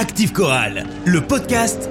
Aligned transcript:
Active 0.00 0.32
Chorale, 0.32 0.84
le 1.04 1.20
podcast. 1.20 1.90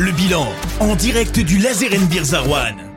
Le 0.00 0.10
bilan 0.10 0.44
en 0.80 0.96
direct 0.96 1.38
du 1.38 1.58
Laser 1.58 1.94
Beer 2.08 2.24
Zarwan. 2.24 2.89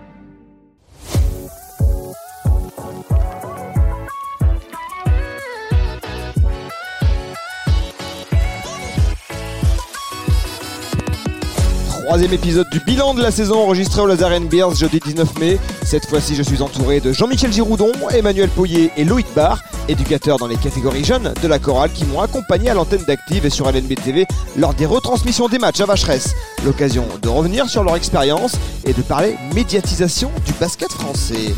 Troisième 12.13 12.33
épisode 12.33 12.69
du 12.69 12.79
bilan 12.79 13.15
de 13.15 13.23
la 13.23 13.31
saison 13.31 13.63
enregistré 13.63 13.99
au 13.99 14.05
Lazaren 14.05 14.47
Beers 14.47 14.75
jeudi 14.75 14.99
19 14.99 15.39
mai. 15.39 15.57
Cette 15.83 16.05
fois-ci, 16.05 16.35
je 16.35 16.43
suis 16.43 16.61
entouré 16.61 16.99
de 16.99 17.11
Jean-Michel 17.11 17.51
Giroudon, 17.51 17.91
Emmanuel 18.11 18.49
Poyer 18.49 18.91
et 18.95 19.03
Loïc 19.03 19.25
Barr, 19.35 19.63
éducateurs 19.87 20.37
dans 20.37 20.45
les 20.45 20.57
catégories 20.57 21.03
jeunes 21.03 21.33
de 21.41 21.47
la 21.47 21.57
chorale 21.57 21.91
qui 21.91 22.05
m'ont 22.05 22.21
accompagné 22.21 22.69
à 22.69 22.75
l'antenne 22.75 23.01
d'Active 23.07 23.47
et 23.47 23.49
sur 23.49 23.67
LNB 23.67 23.95
TV 23.95 24.27
lors 24.55 24.75
des 24.75 24.85
retransmissions 24.85 25.47
des 25.47 25.57
matchs 25.57 25.81
à 25.81 25.87
Vacheresse. 25.87 26.35
L'occasion 26.63 27.07
de 27.19 27.29
revenir 27.29 27.67
sur 27.67 27.83
leur 27.83 27.95
expérience 27.95 28.57
et 28.85 28.93
de 28.93 29.01
parler 29.01 29.35
médiatisation 29.55 30.29
du 30.45 30.53
basket 30.59 30.91
français. 30.91 31.55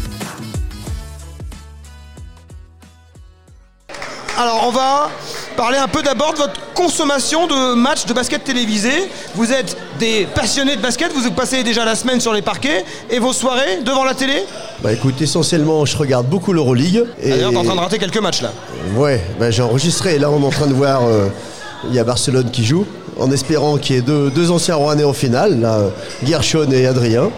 Alors 4.37 4.63
on 4.67 4.71
va 4.71 5.09
parler 5.55 5.77
un 5.77 5.87
peu 5.87 6.01
d'abord 6.01 6.33
de 6.33 6.39
votre 6.39 6.59
consommation 6.73 7.47
de 7.47 7.75
matchs 7.75 8.05
de 8.05 8.13
basket 8.13 8.43
télévisé. 8.43 8.91
Vous 9.35 9.51
êtes 9.51 9.77
des 9.99 10.27
passionnés 10.35 10.75
de 10.75 10.81
basket, 10.81 11.11
vous 11.13 11.31
passez 11.31 11.63
déjà 11.63 11.85
la 11.85 11.95
semaine 11.95 12.19
sur 12.19 12.33
les 12.33 12.41
parquets 12.41 12.83
et 13.09 13.19
vos 13.19 13.33
soirées 13.33 13.79
devant 13.85 14.03
la 14.03 14.13
télé 14.13 14.33
Bah 14.83 14.91
écoute, 14.91 15.21
essentiellement 15.21 15.85
je 15.85 15.97
regarde 15.97 16.27
beaucoup 16.27 16.51
l'Euroleague. 16.51 17.05
Et... 17.21 17.29
D'ailleurs 17.29 17.51
t'es 17.51 17.57
en 17.57 17.63
train 17.63 17.75
de 17.75 17.79
rater 17.79 17.97
quelques 17.97 18.17
matchs 18.17 18.41
là. 18.41 18.51
Ouais, 18.95 19.21
bah, 19.39 19.49
j'ai 19.49 19.61
enregistré 19.61 20.15
et 20.15 20.19
là 20.19 20.29
on 20.29 20.41
est 20.41 20.45
en 20.45 20.49
train 20.49 20.67
de 20.67 20.73
voir, 20.73 21.05
euh, 21.05 21.27
il 21.87 21.95
y 21.95 21.99
a 21.99 22.03
Barcelone 22.03 22.51
qui 22.51 22.65
joue, 22.65 22.85
en 23.17 23.31
espérant 23.31 23.77
qu'il 23.77 23.95
y 23.95 23.99
ait 23.99 24.01
deux, 24.01 24.29
deux 24.29 24.51
anciens 24.51 24.75
Rouennais 24.75 25.05
en 25.05 25.13
finale, 25.13 25.61
là, 25.61 25.79
Gershon 26.23 26.69
et 26.71 26.85
Adrien, 26.85 27.29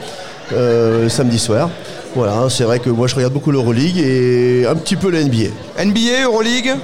euh, 0.53 1.07
samedi 1.09 1.37
soir. 1.37 1.69
Voilà, 2.15 2.47
c'est 2.49 2.63
vrai 2.63 2.79
que 2.79 2.89
moi 2.89 3.07
je 3.07 3.13
regarde 3.13 3.33
beaucoup 3.33 3.51
l'Euroleague 3.51 3.99
et 3.99 4.65
un 4.67 4.75
petit 4.75 4.95
peu 4.95 5.11
la 5.11 5.23
NBA. 5.23 5.49
NBA, 5.83 6.23
Euroleague 6.25 6.75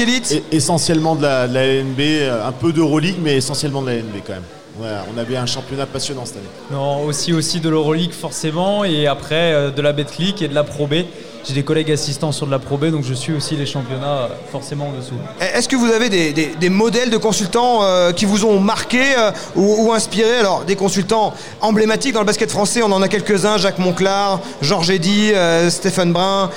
Elite 0.00 0.42
Essentiellement 0.52 1.14
de 1.16 1.22
la, 1.22 1.48
de 1.48 1.54
la 1.54 1.66
LNB, 1.66 2.00
un 2.46 2.52
peu 2.52 2.72
d'Euroleague, 2.72 3.16
mais 3.22 3.36
essentiellement 3.36 3.82
de 3.82 3.88
la 3.88 3.94
LNB 3.96 4.16
quand 4.26 4.34
même. 4.34 4.42
Voilà, 4.76 5.04
on 5.14 5.18
avait 5.18 5.36
un 5.36 5.46
championnat 5.46 5.86
passionnant 5.86 6.24
cette 6.24 6.38
année. 6.38 6.46
Non, 6.72 7.04
aussi, 7.04 7.32
aussi 7.32 7.60
de 7.60 7.68
l'Euroleague 7.68 8.12
forcément, 8.12 8.84
et 8.84 9.06
après 9.06 9.52
euh, 9.52 9.70
de 9.70 9.80
la 9.80 9.92
Betclic 9.92 10.42
et 10.42 10.48
de 10.48 10.54
la 10.54 10.64
Pro 10.64 10.86
B. 10.86 11.04
J'ai 11.46 11.52
des 11.52 11.62
collègues 11.62 11.92
assistants 11.92 12.32
sur 12.32 12.46
de 12.46 12.50
la 12.50 12.58
Pro 12.58 12.78
B, 12.78 12.86
donc 12.86 13.04
je 13.04 13.12
suis 13.12 13.34
aussi 13.34 13.54
les 13.54 13.66
championnats 13.66 14.06
euh, 14.06 14.28
forcément 14.50 14.88
en 14.88 14.92
dessous. 14.92 15.12
Est-ce 15.40 15.68
que 15.68 15.76
vous 15.76 15.92
avez 15.92 16.08
des, 16.08 16.32
des, 16.32 16.68
modèles 16.70 17.10
de 17.10 17.18
consultants 17.18 17.80
euh, 17.82 18.12
qui 18.12 18.24
vous 18.24 18.46
ont 18.46 18.58
marqué 18.58 19.02
euh, 19.18 19.30
ou, 19.54 19.92
inspiré? 19.92 20.38
Alors, 20.38 20.64
des 20.64 20.74
consultants 20.74 21.34
emblématiques 21.60 22.14
dans 22.14 22.20
le 22.20 22.26
basket 22.26 22.50
français, 22.50 22.82
on 22.82 22.90
en 22.92 23.02
a 23.02 23.08
quelques-uns 23.08 23.58
Jacques 23.58 23.78
Monclar, 23.78 24.40
Georges 24.62 24.88
Eddy, 24.88 25.32
euh, 25.34 25.68
Stéphane 25.68 26.14
Brun, 26.14 26.48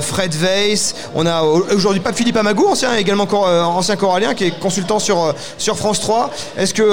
Fred 0.00 0.32
Weiss. 0.34 0.94
On 1.16 1.26
a 1.26 1.42
aujourd'hui 1.42 2.00
pas 2.00 2.12
Philippe 2.12 2.36
Amagou, 2.36 2.66
ancien, 2.68 2.94
également 2.94 3.26
cor, 3.26 3.48
ancien 3.48 3.96
corallien, 3.96 4.34
qui 4.34 4.44
est 4.44 4.60
consultant 4.60 5.00
sur, 5.00 5.34
sur 5.58 5.76
France 5.76 5.98
3. 5.98 6.30
Est-ce 6.56 6.72
que 6.72 6.88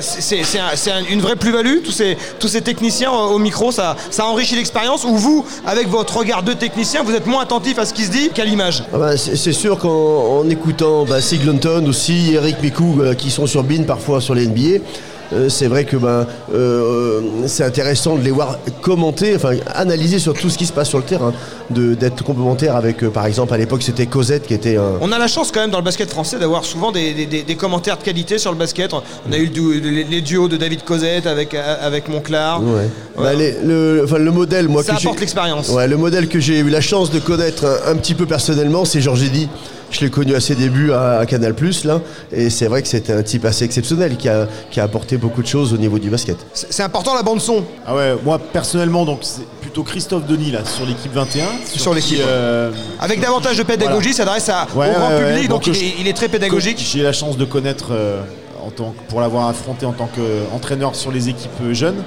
c'est 0.00 0.90
un, 0.90 1.04
une 1.10 1.20
vraie 1.20 1.36
plus-value 1.36 1.82
tous 1.84 1.92
ces, 1.92 2.16
tous 2.38 2.48
ces 2.48 2.62
techniciens 2.62 3.12
au 3.12 3.38
micro? 3.38 3.70
Ça, 3.70 3.96
ça 4.10 4.24
enrichit 4.24 4.56
l'expérience 4.56 5.04
Ou 5.04 5.14
vous, 5.16 5.44
avec 5.66 5.88
votre 5.88 6.16
regard 6.16 6.42
de 6.42 6.53
technicien, 6.54 7.02
vous 7.02 7.12
êtes 7.14 7.26
moins 7.26 7.42
attentif 7.42 7.78
à 7.78 7.84
ce 7.84 7.94
qui 7.94 8.04
se 8.04 8.10
dit 8.10 8.30
qu'à 8.30 8.44
l'image. 8.44 8.84
Ah 8.92 8.98
bah, 8.98 9.16
C'est 9.16 9.52
sûr 9.52 9.78
qu'en 9.78 10.48
écoutant 10.48 11.04
bah, 11.04 11.20
Siglenton 11.20 11.86
aussi, 11.86 12.34
Eric 12.34 12.62
Mikou, 12.62 13.00
euh, 13.00 13.14
qui 13.14 13.30
sont 13.30 13.46
sur 13.46 13.62
BIN 13.62 13.84
parfois 13.84 14.20
sur 14.20 14.34
les 14.34 14.46
NBA, 14.46 14.84
euh, 15.32 15.48
c'est 15.48 15.66
vrai 15.66 15.84
que 15.84 15.96
ben, 15.96 16.26
euh, 16.54 17.20
c'est 17.46 17.64
intéressant 17.64 18.16
de 18.16 18.22
les 18.22 18.30
voir 18.30 18.58
commenter, 18.82 19.34
enfin 19.34 19.52
analyser 19.74 20.18
sur 20.18 20.34
tout 20.34 20.50
ce 20.50 20.58
qui 20.58 20.66
se 20.66 20.72
passe 20.72 20.88
sur 20.88 20.98
le 20.98 21.04
terrain, 21.04 21.32
d'être 21.70 22.22
complémentaire 22.24 22.76
avec, 22.76 23.02
euh, 23.02 23.10
par 23.10 23.26
exemple, 23.26 23.54
à 23.54 23.56
l'époque 23.56 23.82
c'était 23.82 24.06
Cosette 24.06 24.46
qui 24.46 24.54
était. 24.54 24.78
On 25.00 25.12
a 25.12 25.18
la 25.18 25.28
chance 25.28 25.50
quand 25.50 25.60
même 25.60 25.70
dans 25.70 25.78
le 25.78 25.84
basket 25.84 26.10
français 26.10 26.38
d'avoir 26.38 26.64
souvent 26.64 26.92
des, 26.92 27.14
des, 27.14 27.42
des, 27.42 27.56
commentaires 27.56 27.96
de 27.96 28.02
qualité 28.02 28.38
sur 28.38 28.52
le 28.52 28.58
basket. 28.58 28.92
On 28.92 29.32
a 29.32 29.38
eu 29.38 29.50
le, 29.54 29.78
les, 29.78 30.20
duos 30.20 30.48
de 30.48 30.56
David 30.56 30.84
Cosette 30.84 31.26
avec, 31.26 31.54
avec 31.54 32.08
Monclar. 32.08 32.62
Ouais. 32.62 32.72
Ouais. 33.16 33.22
Bah, 33.22 33.34
les, 33.34 33.52
le, 33.64 34.02
enfin, 34.04 34.18
le 34.18 34.30
modèle, 34.30 34.68
moi, 34.68 34.82
Ça 34.82 34.94
que 34.94 34.98
apporte 34.98 35.20
l'expérience. 35.20 35.68
Ouais, 35.68 35.86
le 35.86 35.96
modèle 35.96 36.28
que 36.28 36.40
j'ai 36.40 36.58
eu 36.58 36.68
la 36.68 36.80
chance 36.80 37.10
de 37.10 37.18
connaître 37.18 37.64
un, 37.64 37.92
un 37.92 37.96
petit 37.96 38.14
peu 38.14 38.26
personnellement, 38.26 38.84
c'est 38.84 39.00
Georges 39.00 39.22
Eddy. 39.22 39.48
Je 39.94 40.00
l'ai 40.00 40.10
connu 40.10 40.34
à 40.34 40.40
ses 40.40 40.56
débuts 40.56 40.90
à, 40.90 41.18
à 41.18 41.26
Canal 41.26 41.54
là, 41.84 42.00
et 42.32 42.50
c'est 42.50 42.66
vrai 42.66 42.82
que 42.82 42.88
c'était 42.88 43.12
un 43.12 43.22
type 43.22 43.44
assez 43.44 43.64
exceptionnel 43.64 44.16
qui 44.16 44.28
a, 44.28 44.48
qui 44.72 44.80
a 44.80 44.82
apporté 44.82 45.16
beaucoup 45.18 45.40
de 45.40 45.46
choses 45.46 45.72
au 45.72 45.76
niveau 45.76 46.00
du 46.00 46.10
basket. 46.10 46.36
C'est 46.52 46.82
important 46.82 47.14
la 47.14 47.22
bande 47.22 47.40
son. 47.40 47.62
Ah 47.86 47.94
ouais, 47.94 48.16
moi 48.24 48.40
personnellement 48.40 49.04
donc 49.04 49.20
c'est 49.22 49.46
plutôt 49.60 49.84
Christophe 49.84 50.26
Denis 50.26 50.50
là 50.50 50.64
sur 50.64 50.84
l'équipe 50.84 51.12
21. 51.12 51.44
Sur, 51.64 51.80
sur 51.80 51.94
l'équipe. 51.94 52.18
Euh, 52.20 52.72
Avec 52.98 53.20
davantage 53.20 53.56
de 53.56 53.62
pédagogie, 53.62 54.12
voilà. 54.12 54.32
s'adresse 54.40 54.48
à 54.48 54.66
ouais, 54.74 54.90
au 54.90 54.98
grand 54.98 55.10
ouais, 55.10 55.32
public, 55.32 55.48
donc, 55.48 55.64
donc 55.64 55.76
il, 55.76 55.84
est, 55.84 55.94
il, 56.00 56.08
est, 56.08 56.12
très 56.12 56.28
pédagogique. 56.28 56.78
J'ai 56.80 57.02
la 57.02 57.12
chance 57.12 57.36
de 57.36 57.44
connaître 57.44 57.92
euh, 57.92 58.20
en 58.66 58.70
tant, 58.70 58.94
pour 59.08 59.20
l'avoir 59.20 59.46
affronté 59.46 59.86
en 59.86 59.92
tant 59.92 60.08
qu'entraîneur 60.08 60.96
sur 60.96 61.12
les 61.12 61.28
équipes 61.28 61.70
jeunes. 61.70 62.02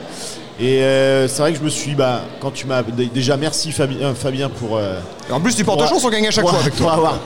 Et 0.60 0.82
euh, 0.82 1.28
c'est 1.28 1.42
vrai 1.42 1.52
que 1.54 1.60
je 1.60 1.64
me 1.64 1.70
suis, 1.70 1.94
bah, 1.94 2.22
quand 2.42 2.50
tu 2.50 2.66
m'as 2.66 2.82
déjà 2.82 3.38
merci 3.38 3.72
Fabien, 3.72 4.16
Fabien 4.16 4.50
pour. 4.50 4.78
Euh, 4.78 4.96
en 5.32 5.40
plus, 5.40 5.56
tu 5.56 5.64
portes 5.64 5.88
chance, 5.88 6.04
on 6.04 6.10
gagne 6.10 6.28
à 6.28 6.32
chaque 6.32 6.44
pour, 6.44 6.52
fois 6.52 6.60
avec 6.62 6.74
pour 6.76 6.88
toi. 6.88 6.94
Avoir, 6.96 7.20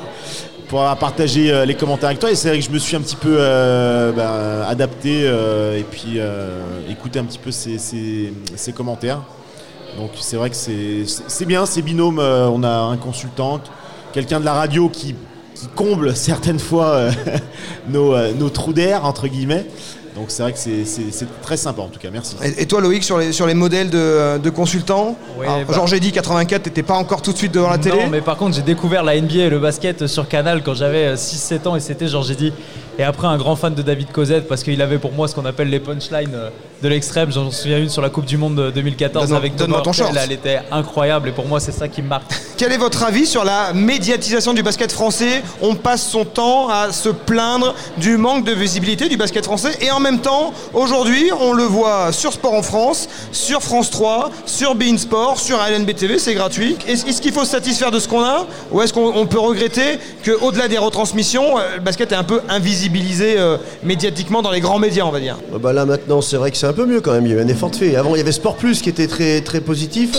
pour 0.72 0.80
avoir 0.80 0.98
partagé 0.98 1.52
euh, 1.52 1.66
les 1.66 1.76
commentaires 1.76 2.08
avec 2.08 2.20
toi. 2.20 2.32
Et 2.32 2.36
c'est 2.36 2.48
vrai 2.48 2.58
que 2.58 2.64
je 2.64 2.72
me 2.72 2.80
suis 2.80 2.96
un 2.96 3.02
petit 3.02 3.18
peu 3.18 3.36
euh, 3.38 4.14
bah, 4.14 4.66
adapté 4.70 5.24
euh, 5.26 5.78
et 5.78 5.84
puis 5.84 6.18
écouté 6.90 7.20
un 7.20 7.26
petit 7.26 7.38
peu 7.38 7.52
ces, 7.52 7.78
ces, 7.78 8.34
ces 8.56 8.72
commentaires. 8.72 9.22
Donc 9.98 10.12
c'est 10.22 10.38
vrai 10.38 10.50
que 10.50 10.56
c'est 10.56 11.46
bien, 11.46 11.66
c'est 11.66 11.82
binôme. 11.82 12.20
on 12.20 12.64
a 12.64 12.70
un 12.70 12.96
consultant, 12.96 13.60
quelqu'un 14.14 14.40
de 14.40 14.46
la 14.46 14.54
radio 14.54 14.88
qui, 14.88 15.14
comble 15.76 16.16
certaines 16.16 16.58
fois 16.58 17.10
nos 17.90 18.50
trous 18.50 18.74
d'air, 18.74 19.06
entre 19.06 19.28
guillemets. 19.28 19.68
Donc 20.16 20.26
c'est 20.28 20.44
vrai 20.44 20.52
que 20.52 20.58
c'est 20.60 21.42
très 21.42 21.58
sympa 21.58 21.82
en 21.82 21.88
tout 21.88 22.00
cas, 22.00 22.10
merci. 22.12 22.36
Et, 22.44 22.64
et 22.64 22.66
toi 22.66 22.82
Loïc, 22.82 23.04
sur 23.04 23.18
les, 23.18 23.32
sur 23.32 23.48
les 23.48 23.54
modèles 23.54 23.90
de, 23.90 24.38
de 24.38 24.50
consultants 24.50 25.16
Oui, 25.40 25.46
bah- 25.48 25.74
Georges 25.74 25.94
Eddy 25.94 26.12
84, 26.12 26.64
t'étais 26.64 26.84
pas 26.84 26.96
encore 26.96 27.22
tout 27.22 27.32
de 27.32 27.38
suite 27.38 27.54
devant 27.54 27.70
la 27.70 27.78
télé 27.78 27.96
Non, 28.04 28.10
mais 28.10 28.22
par 28.22 28.36
contre, 28.38 28.56
j'ai 28.56 28.62
découvert 28.62 29.04
la 29.04 29.20
NBA 29.20 29.36
et 29.36 29.50
le 29.50 29.60
basket 29.60 30.08
sur 30.08 30.28
Canal 30.28 30.64
quand 30.64 30.74
j'avais 30.74 31.14
6-7 31.16 31.68
ans 31.68 31.76
et 31.76 31.80
c'était 31.80 32.08
Georges 32.08 32.32
Eddy. 32.32 32.52
Et 33.00 33.04
après, 33.04 33.28
un 33.28 33.38
grand 33.38 33.56
fan 33.56 33.74
de 33.74 33.82
David 33.82 34.12
Cosette 34.12 34.48
parce 34.48 34.64
qu'il 34.64 34.82
avait 34.82 34.98
pour 35.00 35.14
moi 35.14 35.28
ce 35.30 35.36
qu'on 35.36 35.46
appelle 35.46 35.70
les 35.70 35.80
punchlines 35.80 36.36
de 36.82 36.88
l'extrême. 36.90 37.32
J'en 37.32 37.52
souviens 37.52 37.78
une 37.80 37.90
sur 37.90 38.02
la 38.02 38.10
Coupe 38.10 38.26
du 38.26 38.38
Monde 38.38 38.56
de 38.56 38.72
2014 38.72 39.24
Donne-moi- 39.26 39.38
avec 39.38 39.56
Thomas 39.56 39.82
Hurtel. 39.86 40.06
Elle 40.24 40.32
était 40.32 40.60
incroyable 40.72 41.30
et 41.30 41.32
pour 41.32 41.46
moi, 41.48 41.60
c'est 41.60 41.72
ça 41.72 41.88
qui 41.88 42.02
me 42.02 42.08
marque. 42.08 42.24
Quel 42.58 42.72
est 42.72 42.78
votre 42.78 43.04
avis 43.04 43.26
sur 43.26 43.44
la 43.44 43.74
médiatisation 43.74 44.54
du 44.54 44.64
basket 44.64 44.92
français? 44.92 45.42
On 45.62 45.76
passe 45.76 46.04
son 46.08 46.26
temps 46.26 46.70
à 46.70 46.92
se 46.92 47.10
plaindre 47.10 47.74
du 47.98 48.18
manque 48.18 48.46
de 48.46 48.52
visibilité 48.52 49.10
du 49.10 49.18
basket 49.18 49.46
français 49.46 49.72
et 49.82 49.92
en 49.92 50.00
même 50.00 50.20
temps, 50.20 50.54
aujourd'hui, 50.74 51.32
on 51.40 51.54
le 51.54 51.64
voit 51.64 52.12
sur 52.12 52.34
Sport 52.34 52.54
en 52.54 52.62
France, 52.64 53.08
sur 53.32 53.62
France 53.62 53.90
3, 53.90 54.30
sur 54.46 54.76
Bein 54.76 54.98
Sport, 54.98 55.40
sur 55.40 55.58
LNB 55.60 55.94
TV, 55.96 56.20
c'est 56.20 56.34
gratuit. 56.34 56.78
Est-ce 56.88 57.22
qu'il 57.22 57.32
faut 57.34 57.46
se 57.46 57.52
satisfaire 57.52 57.92
de 57.92 58.00
ce 58.00 58.08
qu'on 58.08 58.24
a 58.24 58.46
ou 58.72 58.82
est-ce 58.82 58.94
qu'on 58.94 59.12
on 59.16 59.26
peut 59.26 59.40
regretter 59.40 60.00
qu'au-delà 60.26 60.68
des 60.68 60.78
retransmissions, 60.78 61.58
euh, 61.58 61.76
le 61.76 61.82
basket 61.82 62.12
est 62.12 62.16
un 62.16 62.24
peu 62.24 62.42
invisibilisé 62.50 63.36
euh, 63.38 63.58
médiatiquement 63.84 64.42
dans 64.42 64.52
les 64.52 64.60
grands 64.62 64.80
médias, 64.80 65.04
on 65.06 65.12
va 65.12 65.20
dire? 65.20 65.38
Ah 65.54 65.58
Bah 65.60 65.74
là 65.74 65.86
maintenant 65.86 66.22
c'est 66.22 66.38
vrai 66.38 66.52
que 66.52 66.58
c'est 66.58 66.68
un 66.72 66.74
peu 66.74 66.86
mieux 66.86 67.02
quand 67.02 67.12
même, 67.12 67.26
il 67.28 67.34
y 67.34 67.38
a 67.38 67.42
un 67.42 67.48
effort 67.48 67.70
de 67.70 67.76
fait. 67.76 67.96
Avant 67.96 68.16
il 68.16 68.20
y 68.20 68.22
avait 68.22 68.32
Sport 68.32 68.56
Plus 68.56 68.82
qui 68.82 68.90
était 68.90 69.08
très, 69.08 69.42
très 69.42 69.62
positif, 69.62 70.10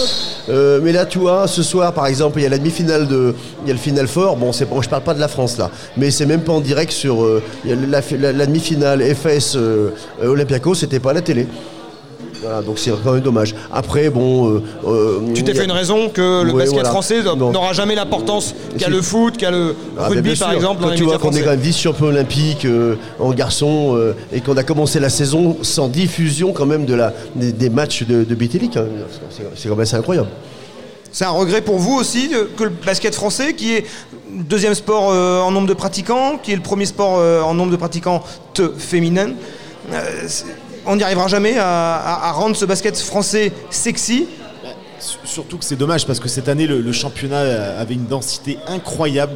Euh, 0.48 0.80
mais 0.82 0.92
là 0.92 1.06
tu 1.06 1.18
vois, 1.18 1.46
ce 1.46 1.62
soir 1.62 1.92
par 1.94 2.06
exemple 2.08 2.38
il 2.40 2.42
y 2.42 2.46
a 2.46 2.48
la 2.48 2.58
demi-finale 2.58 3.06
de... 3.06 3.32
Il 3.64 3.68
y 3.68 3.70
a 3.70 3.74
le 3.74 3.78
final 3.80 4.06
fort, 4.08 4.36
bon 4.36 4.52
c'est 4.52 4.68
bon, 4.68 4.82
je 4.82 4.88
parle 4.88 5.02
pas 5.04 5.14
de 5.14 5.20
la 5.20 5.28
France 5.28 5.56
là, 5.56 5.70
mais 5.96 6.10
c'est 6.10 6.26
même 6.26 6.42
pas 6.42 6.52
en 6.52 6.60
direct 6.60 6.90
sur... 6.92 7.22
euh, 7.24 7.40
il 7.64 7.70
y 7.70 7.72
a 7.72 7.76
la, 7.76 8.32
la- 8.32 8.46
demi-finale 8.46 9.02
FS 9.14 9.54
euh, 9.56 9.90
Olympiakos, 10.22 10.74
c'était 10.74 10.98
pas 10.98 11.10
à 11.10 11.14
la 11.14 11.22
télé. 11.22 11.46
Voilà, 12.42 12.60
donc 12.60 12.78
c'est 12.78 12.90
quand 13.04 13.12
même 13.12 13.20
dommage. 13.22 13.54
Après 13.72 14.10
bon... 14.10 14.50
euh, 14.50 14.62
euh, 14.86 15.18
Tu 15.34 15.44
t'es 15.44 15.52
a- 15.52 15.54
fait 15.54 15.64
une 15.64 15.70
raison 15.72 16.08
que 16.08 16.42
le 16.42 16.50
Ouais, 16.50 16.58
basket 16.58 16.74
voilà. 16.74 16.90
français 16.90 17.22
n'aura 17.22 17.72
jamais 17.72 17.94
l'importance 17.94 18.54
qu'a 18.78 18.88
le 18.88 19.00
foot, 19.00 19.36
qu'a 19.36 19.50
le 19.50 19.74
Ah, 19.96 20.08
mais 20.10 20.16
rugby 20.16 20.34
par 20.36 20.52
exemple 20.52 20.82
quand 20.82 20.94
tu 20.94 21.04
vois 21.04 21.18
qu'on 21.18 21.30
est 21.32 21.42
quand 21.42 21.50
même 21.50 21.60
vice-champion 21.60 22.06
olympique 22.06 22.64
euh, 22.64 22.96
en 23.20 23.32
garçon 23.32 23.94
euh, 23.96 24.14
et 24.32 24.40
qu'on 24.40 24.56
a 24.56 24.64
commencé 24.64 24.98
la 24.98 25.08
saison 25.08 25.56
sans 25.62 25.88
diffusion 25.88 26.52
quand 26.52 26.66
même 26.66 26.84
de 26.84 26.94
la, 26.94 27.12
des, 27.36 27.52
des 27.52 27.70
matchs 27.70 28.02
de, 28.04 28.24
de 28.24 28.34
BT 28.34 28.54
League, 28.58 28.76
hein. 28.76 28.86
C'est- 29.56 29.68
quand 29.68 29.74
même 29.76 29.80
assez 29.82 29.96
incroyable. 29.96 30.28
C'est 31.12 31.24
un 31.26 31.30
regret 31.30 31.60
pour 31.60 31.76
vous 31.78 31.94
aussi 31.94 32.30
que 32.56 32.64
le 32.64 32.70
basket 32.70 33.14
français, 33.14 33.52
qui 33.54 33.74
est 33.74 33.84
le 34.34 34.42
deuxième 34.44 34.74
sport 34.74 35.10
euh, 35.12 35.40
en 35.42 35.50
nombre 35.52 35.68
de 35.68 35.74
pratiquants, 35.74 36.38
qui 36.42 36.52
est 36.52 36.56
le 36.56 36.62
premier 36.62 36.86
sport 36.86 37.18
euh, 37.18 37.42
en 37.42 37.52
nombre 37.54 37.70
de 37.70 37.76
pratiquants 37.76 38.22
féminin, 38.78 39.30
euh, 39.92 39.98
c'est- 40.26 40.46
on 40.86 40.96
n'y 40.96 41.02
arrivera 41.02 41.28
jamais 41.28 41.56
à, 41.58 41.94
à- 41.96 42.28
à 42.28 42.32
rendre 42.32 42.56
ce 42.56 42.64
basket 42.64 42.96
français 42.98 43.52
sexy. 43.70 44.26
Surtout 45.24 45.58
que 45.58 45.64
c'est 45.64 45.76
dommage 45.76 46.06
parce 46.06 46.20
que 46.20 46.28
cette 46.28 46.48
année 46.48 46.66
le, 46.66 46.80
le 46.80 46.92
championnat 46.92 47.40
avait 47.78 47.94
une 47.94 48.06
densité 48.06 48.58
incroyable, 48.68 49.32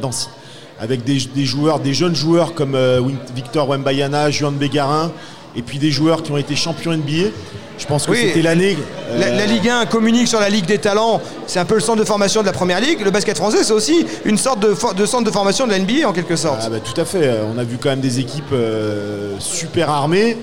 avec 0.79 1.03
des, 1.03 1.17
des 1.35 1.45
joueurs, 1.45 1.79
des 1.79 1.93
jeunes 1.93 2.15
joueurs 2.15 2.53
comme 2.53 2.75
euh, 2.75 3.01
Victor 3.35 3.67
Wembayana, 3.67 4.29
Juan 4.31 4.53
Bégarin, 4.53 5.11
et 5.57 5.61
puis 5.61 5.77
des 5.79 5.91
joueurs 5.91 6.23
qui 6.23 6.31
ont 6.31 6.37
été 6.37 6.55
champions 6.55 6.93
NBA. 6.93 7.31
Je 7.79 7.85
pense 7.85 8.05
que 8.05 8.11
Oui, 8.11 8.17
c'était 8.27 8.41
l'année. 8.43 8.77
La, 9.19 9.27
euh, 9.27 9.37
la 9.37 9.45
Ligue 9.45 9.67
1 9.69 9.85
communique 9.87 10.27
sur 10.27 10.39
la 10.39 10.49
Ligue 10.49 10.65
des 10.65 10.77
talents, 10.77 11.19
c'est 11.47 11.59
un 11.59 11.65
peu 11.65 11.75
le 11.75 11.79
centre 11.81 11.99
de 11.99 12.05
formation 12.05 12.41
de 12.41 12.45
la 12.47 12.53
première 12.53 12.79
ligue. 12.79 13.01
Le 13.03 13.11
basket 13.11 13.35
français, 13.37 13.63
c'est 13.63 13.73
aussi 13.73 14.05
une 14.25 14.37
sorte 14.37 14.59
de, 14.61 15.05
centre 15.05 15.23
de 15.25 15.31
formation 15.31 15.65
de 15.67 15.71
la 15.71 15.79
NBA 15.79 16.07
en 16.07 16.13
quelque 16.13 16.35
sorte. 16.37 16.59
Ah 16.63 16.69
bah, 16.69 16.77
tout 16.79 16.99
à 16.99 17.05
fait. 17.05 17.27
Euh, 17.27 17.43
On 17.53 17.57
a 17.57 17.63
vu 17.63 17.77
quand 17.81 17.89
même 17.89 17.99
des 17.99 18.19
équipes 18.19 18.51
euh, 18.53 19.35
super 19.39 19.89
armées 19.89 20.37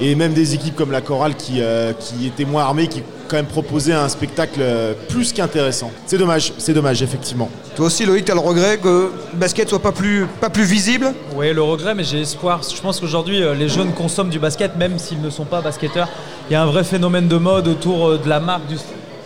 et 0.00 0.14
même 0.14 0.32
des 0.32 0.54
équipes 0.54 0.76
comme 0.76 0.90
la 0.90 1.00
Chorale 1.00 1.34
qui, 1.34 1.60
euh, 1.60 1.92
qui 1.92 2.26
étaient 2.26 2.44
moins 2.44 2.62
armées, 2.62 2.86
qui 2.86 3.02
quand 3.28 3.36
même 3.36 3.46
proposaient 3.46 3.92
un 3.92 4.08
spectacle 4.08 4.60
euh, 4.60 4.94
plus 5.08 5.32
qu'intéressant. 5.32 5.90
C'est 6.06 6.18
dommage, 6.18 6.52
c'est 6.58 6.72
dommage 6.72 7.02
effectivement. 7.02 7.50
Toi 7.76 7.86
aussi, 7.86 8.06
Loïc, 8.06 8.24
tu 8.24 8.32
as 8.32 8.34
le 8.34 8.40
regret 8.40 8.78
que 8.78 9.10
le 9.32 9.38
basket 9.38 9.68
soit 9.68 9.82
pas 9.82 9.92
plus, 9.92 10.26
pas 10.40 10.50
plus 10.50 10.64
visible? 10.64 11.12
Oui, 11.36 11.52
le 11.52 11.62
regret, 11.62 11.94
mais 11.94 12.04
j'ai 12.04 12.20
espoir. 12.20 12.60
Je 12.62 12.80
pense 12.80 13.00
qu'aujourd'hui, 13.00 13.42
euh, 13.42 13.54
les 13.54 13.68
jeunes 13.68 13.92
consomment 13.92 14.30
du 14.30 14.38
basket, 14.38 14.76
même 14.76 14.98
s'ils 14.98 15.20
ne 15.20 15.30
sont 15.30 15.44
pas 15.44 15.60
basketteurs. 15.60 16.08
Il 16.48 16.54
y 16.54 16.56
a 16.56 16.62
un 16.62 16.66
vrai 16.66 16.84
phénomène 16.84 17.28
de 17.28 17.36
mode 17.36 17.68
autour 17.68 18.18
de 18.18 18.28
la 18.28 18.40
marque, 18.40 18.66
du, 18.66 18.76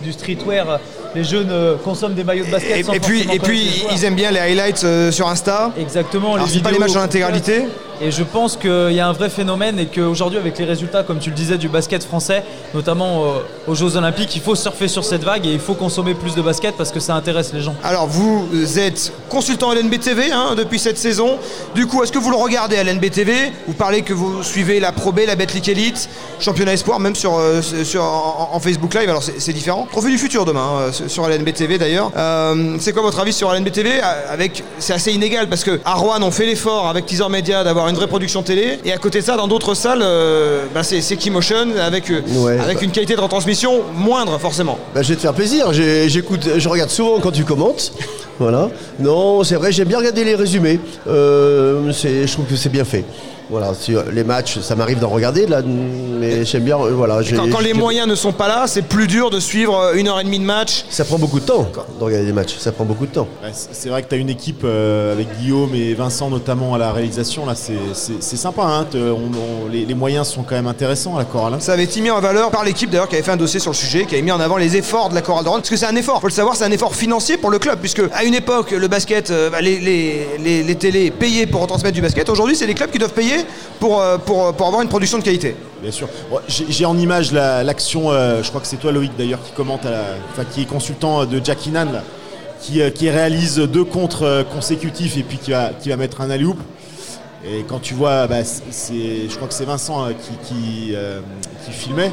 du 0.03 0.13
streetwear. 0.13 0.81
Les 1.15 1.25
jeunes 1.25 1.51
euh, 1.51 1.77
consomment 1.77 2.15
des 2.15 2.25
maillots 2.25 2.45
de 2.45 2.51
basket. 2.51 2.77
Et, 2.79 2.83
sans 2.83 2.93
et 2.93 3.01
puis, 3.01 3.27
et 3.33 3.39
puis 3.39 3.85
ils 3.93 4.05
aiment 4.05 4.15
bien 4.15 4.31
les 4.31 4.41
highlights 4.41 4.85
euh, 4.85 5.13
sur 5.13 5.29
Insta. 5.29 5.71
Exactement. 5.79 6.35
Alors, 6.35 6.47
les 6.47 6.53
c'est 6.53 6.63
pas 6.63 6.71
les 6.71 6.77
vidéos 6.77 6.93
matchs 6.95 6.97
en 6.97 7.05
intégralité. 7.05 7.65
Et 8.05 8.11
je 8.11 8.25
pense 8.25 8.57
qu'il 8.57 8.93
y 8.93 8.99
a 8.99 9.07
un 9.07 9.13
vrai 9.13 9.31
phénomène 9.31 9.79
et 9.79 9.87
qu'aujourd'hui, 9.87 10.37
avec 10.37 10.59
les 10.59 10.65
résultats, 10.65 11.05
comme 11.05 11.21
tu 11.21 11.31
le 11.31 11.37
disais, 11.37 11.57
du 11.57 11.69
basket 11.69 12.03
français, 12.03 12.43
notamment 12.75 13.25
euh, 13.27 13.29
aux 13.69 13.77
Jeux 13.77 13.97
Olympiques, 13.97 14.35
il 14.35 14.43
faut 14.43 14.57
surfer 14.57 14.89
sur 14.89 15.05
cette 15.05 15.23
vague 15.23 15.47
et 15.47 15.53
il 15.53 15.61
faut 15.61 15.75
consommer 15.75 16.15
plus 16.15 16.35
de 16.35 16.43
basket 16.43 16.75
parce 16.77 16.91
que 16.91 16.99
ça 16.99 17.15
intéresse 17.15 17.53
les 17.53 17.61
gens. 17.61 17.77
Alors, 17.85 18.09
vous 18.09 18.49
êtes 18.77 19.13
consultant 19.29 19.73
LNB 19.73 20.01
TV 20.01 20.33
hein, 20.33 20.55
depuis 20.57 20.81
cette 20.81 20.99
saison. 20.99 21.39
Du 21.77 21.87
coup, 21.87 22.03
est-ce 22.03 22.11
que 22.11 22.19
vous 22.19 22.31
le 22.31 22.37
regardez 22.37 22.77
à 22.77 22.83
LNB 22.83 23.09
TV 23.11 23.35
Vous 23.69 23.75
parlez 23.75 24.03
que 24.03 24.15
vous 24.15 24.43
suivez 24.43 24.81
la 24.81 24.91
Pro 24.91 25.13
B, 25.13 25.21
la 25.25 25.37
Betclic 25.37 25.69
Elite, 25.69 26.09
Championnat 26.41 26.73
Espoir, 26.73 26.99
même 26.99 27.15
sur, 27.15 27.39
euh, 27.39 27.63
sur, 27.63 28.03
en, 28.03 28.51
en 28.53 28.59
Facebook 28.59 28.95
Live. 28.95 29.09
Alors, 29.11 29.23
c'est 29.23 29.39
c'est 29.39 29.53
différent. 29.53 29.87
Trophée 29.91 30.11
du 30.11 30.19
futur 30.19 30.45
demain, 30.45 30.89
hein, 30.89 31.02
sur 31.09 31.29
LNB 31.29 31.53
TV 31.53 31.79
d'ailleurs. 31.79 32.11
Euh, 32.17 32.77
c'est 32.81 32.93
quoi 32.93 33.03
votre 33.03 33.19
avis 33.21 33.33
sur 33.33 33.53
LNB 33.53 33.71
TV 33.71 33.91
avec, 34.31 34.63
C'est 34.79 34.93
assez 34.95 35.13
inégal 35.13 35.49
parce 35.49 35.65
que 35.65 35.81
à 35.85 35.95
Rouen, 35.95 36.21
on 36.23 36.31
fait 36.31 36.47
l'effort 36.47 36.89
avec 36.89 37.07
Teaser 37.07 37.29
Media 37.29 37.65
d'avoir 37.65 37.89
une 37.89 37.97
vraie 37.97 38.07
production 38.07 38.43
télé. 38.43 38.79
Et 38.85 38.93
à 38.93 38.99
côté 38.99 39.21
de 39.21 39.25
ça, 39.25 39.37
dans 39.37 39.49
d'autres 39.49 39.75
salles, 39.75 40.03
euh, 40.03 40.65
bah, 40.75 40.83
c'est 40.83 41.01
c'est 41.01 41.17
Keymotion 41.17 41.69
avec, 41.85 42.11
euh, 42.11 42.21
Ouais, 42.37 42.59
avec 42.59 42.79
bah- 42.79 42.85
une 42.85 42.91
qualité 42.93 43.15
de 43.17 43.21
retransmission 43.21 43.81
moindre, 43.95 44.39
forcément. 44.39 44.79
Bah, 44.95 45.03
je 45.03 45.09
vais 45.11 45.17
te 45.17 45.21
faire 45.21 45.35
plaisir. 45.35 45.73
J'ai- 45.73 46.09
J'écoute, 46.09 46.49
je 46.59 46.69
regarde 46.69 46.91
souvent 46.91 47.19
quand 47.21 47.33
tu 47.33 47.45
commentes. 47.45 47.93
Voilà. 48.39 48.71
Non, 48.99 49.45
c'est 49.45 49.55
vrai, 49.55 49.71
j'aime 49.71 49.87
bien 49.89 49.99
regarder 49.99 50.25
les 50.25 50.35
résumés. 50.35 50.81
Euh, 51.07 51.93
c'est- 51.93 52.27
je 52.27 52.33
trouve 52.33 52.47
que 52.47 52.57
c'est 52.57 52.71
bien 52.71 52.85
fait. 52.85 53.05
Voilà, 53.53 53.75
sur 53.75 54.03
les 54.11 54.25
matchs, 54.25 54.61
ça 54.61 54.75
m'arrive 54.75 54.99
d'en 54.99 55.11
regarder 55.11 55.47
là, 55.47 55.61
mais 55.63 56.43
j'aime 56.47 56.63
bien. 56.65 56.79
euh, 56.81 56.93
Voilà, 56.95 57.21
j'ai- 57.21 57.37
Quand, 57.37 57.51
quand 57.51 57.61
les 57.61 57.69
j'ai- 57.69 57.75
moyens 57.75 58.09
ne 58.09 58.15
sont 58.15 58.33
pas 58.33 58.49
là, 58.49 58.65
c'est 58.67 58.81
plus 58.81 59.07
dur 59.07 59.29
de 59.29 59.39
suivre 59.41 59.79
euh, 59.79 59.95
une 59.95 60.09
heure 60.09 60.19
et 60.21 60.25
demie 60.25 60.39
de 60.39 60.45
match. 60.45 60.87
Ça 60.89 61.05
prend 61.05 61.19
beaucoup 61.19 61.39
de 61.39 61.45
temps 61.45 61.69
de 61.99 62.03
regarder 62.05 62.25
des 62.25 62.33
matchs. 62.33 62.57
Ça 62.59 62.73
prend 62.73 62.85
beaucoup 62.87 63.05
de 63.07 63.13
temps. 63.13 63.29
Ouais, 63.45 63.51
c'est 63.53 63.69
c'est 63.75 63.89
vrai 63.91 64.03
que 64.03 64.09
tu 64.09 64.15
as 64.15 64.19
une 64.19 64.31
équipe 64.31 64.63
euh, 64.65 65.13
avec 65.13 65.29
Guillaume 65.39 65.75
et 65.75 65.93
Vincent 65.93 66.31
notamment 66.31 66.75
à 66.75 66.79
la 66.79 66.93
réalisation. 66.93 67.45
Là, 67.45 67.55
c'est- 67.55 67.73
c'est 67.93 68.23
c'est 68.23 68.37
sympa. 68.39 68.63
hein. 68.63 68.87
Te- 68.91 68.97
on- 68.97 69.67
on- 69.67 69.69
les, 69.71 69.85
les 69.85 69.95
moyens 69.95 70.29
sont 70.29 70.45
quand 70.45 70.55
même 70.55 70.67
intéressants 70.67 71.17
à 71.17 71.19
la 71.19 71.25
Chorale. 71.27 71.53
hein. 71.55 71.61
Ça 71.61 71.75
avait 71.75 71.85
été 71.85 72.01
mis 72.01 72.11
en 72.11 72.21
valeur 72.21 72.51
par 72.51 72.65
l'équipe 72.65 72.89
d'ailleurs 72.89 73.09
qui 73.09 73.17
avait 73.17 73.25
fait 73.25 73.33
un 73.33 73.37
dossier 73.37 73.61
sur 73.61 73.73
le 73.73 73.77
sujet, 73.77 74.07
qui 74.07 74.15
avait 74.15 74.23
mis 74.23 74.33
en 74.33 74.41
avant 74.41 74.57
les 74.57 74.77
efforts 74.79 75.11
de 75.11 75.15
la 75.15 75.21
chorale 75.21 75.45
de 75.45 75.49
Rouen. 75.51 75.59
Parce 75.59 75.69
que 75.69 75.77
c'est 75.77 75.87
un 75.87 75.97
effort, 75.97 76.21
faut 76.23 76.29
le 76.29 76.33
savoir, 76.33 76.57
c'est 76.57 76.65
un 76.65 76.71
effort 76.71 76.95
financier 76.95 77.37
pour 77.37 77.51
le 77.51 77.59
club. 77.59 77.81
Puisque 77.81 78.01
à 78.15 78.25
une 78.25 78.35
époque, 78.35 78.71
le 78.71 78.89
basket, 78.89 79.31
euh, 79.31 79.51
bah, 79.51 79.61
les, 79.61 79.79
les, 79.79 80.27
les, 80.43 80.63
les 80.63 80.75
télés 80.77 81.11
payaient 81.11 81.47
pour 81.47 81.61
retransmettre 81.61 81.95
du 81.95 82.01
basket. 82.01 82.31
Aujourd'hui, 82.31 82.57
c'est 82.57 82.67
les 82.67 82.75
clubs 82.75 82.91
qui 82.91 82.99
doivent 82.99 83.13
payer 83.13 83.42
pour, 83.81 84.01
euh, 84.01 84.19
pour, 84.19 84.53
pour 84.55 84.67
avoir 84.67 84.83
une 84.83 84.89
production 84.89 85.19
de 85.19 85.23
qualité. 85.25 85.57
Bien 85.83 85.91
sûr. 85.91 86.09
J'ai 86.49 86.85
en 86.85 86.97
image 86.97 87.33
la- 87.33 87.63
l'action, 87.65 88.11
euh, 88.13 88.43
je 88.43 88.49
crois 88.49 88.61
que 88.61 88.67
c'est 88.67 88.77
toi 88.77 88.93
Loïc 88.93 89.13
d'ailleurs 89.19 89.43
qui 89.45 89.53
commente, 89.53 89.83
qui 90.53 90.63
est 90.63 90.67
consultant 90.67 91.25
de 91.25 91.41
Jack 91.43 91.67
Inan, 91.67 91.87
là, 91.93 92.03
qui, 92.61 92.81
euh, 92.81 92.91
qui 92.91 93.11
réalise 93.11 93.57
deux 93.59 93.85
contres 93.85 94.23
euh, 94.23 94.45
consécutifs 94.45 95.17
et 95.17 95.23
puis 95.25 95.39
qui 95.39 95.51
va, 95.51 95.71
qui 95.81 95.89
va 95.89 95.97
mettre 95.97 96.21
un 96.21 96.31
alley-oop. 96.31 96.59
Et 97.45 97.65
quand 97.69 97.81
tu 97.81 97.95
vois, 97.95 98.29
bah, 98.29 98.37
je 98.45 99.35
crois 99.35 99.49
que 99.49 99.55
c'est 99.55 99.65
Vincent 99.65 100.05
euh, 100.07 100.11
qui, 100.13 100.55
qui, 100.55 100.93
euh, 100.95 101.21
qui 101.67 101.73
filmait. 101.73 102.13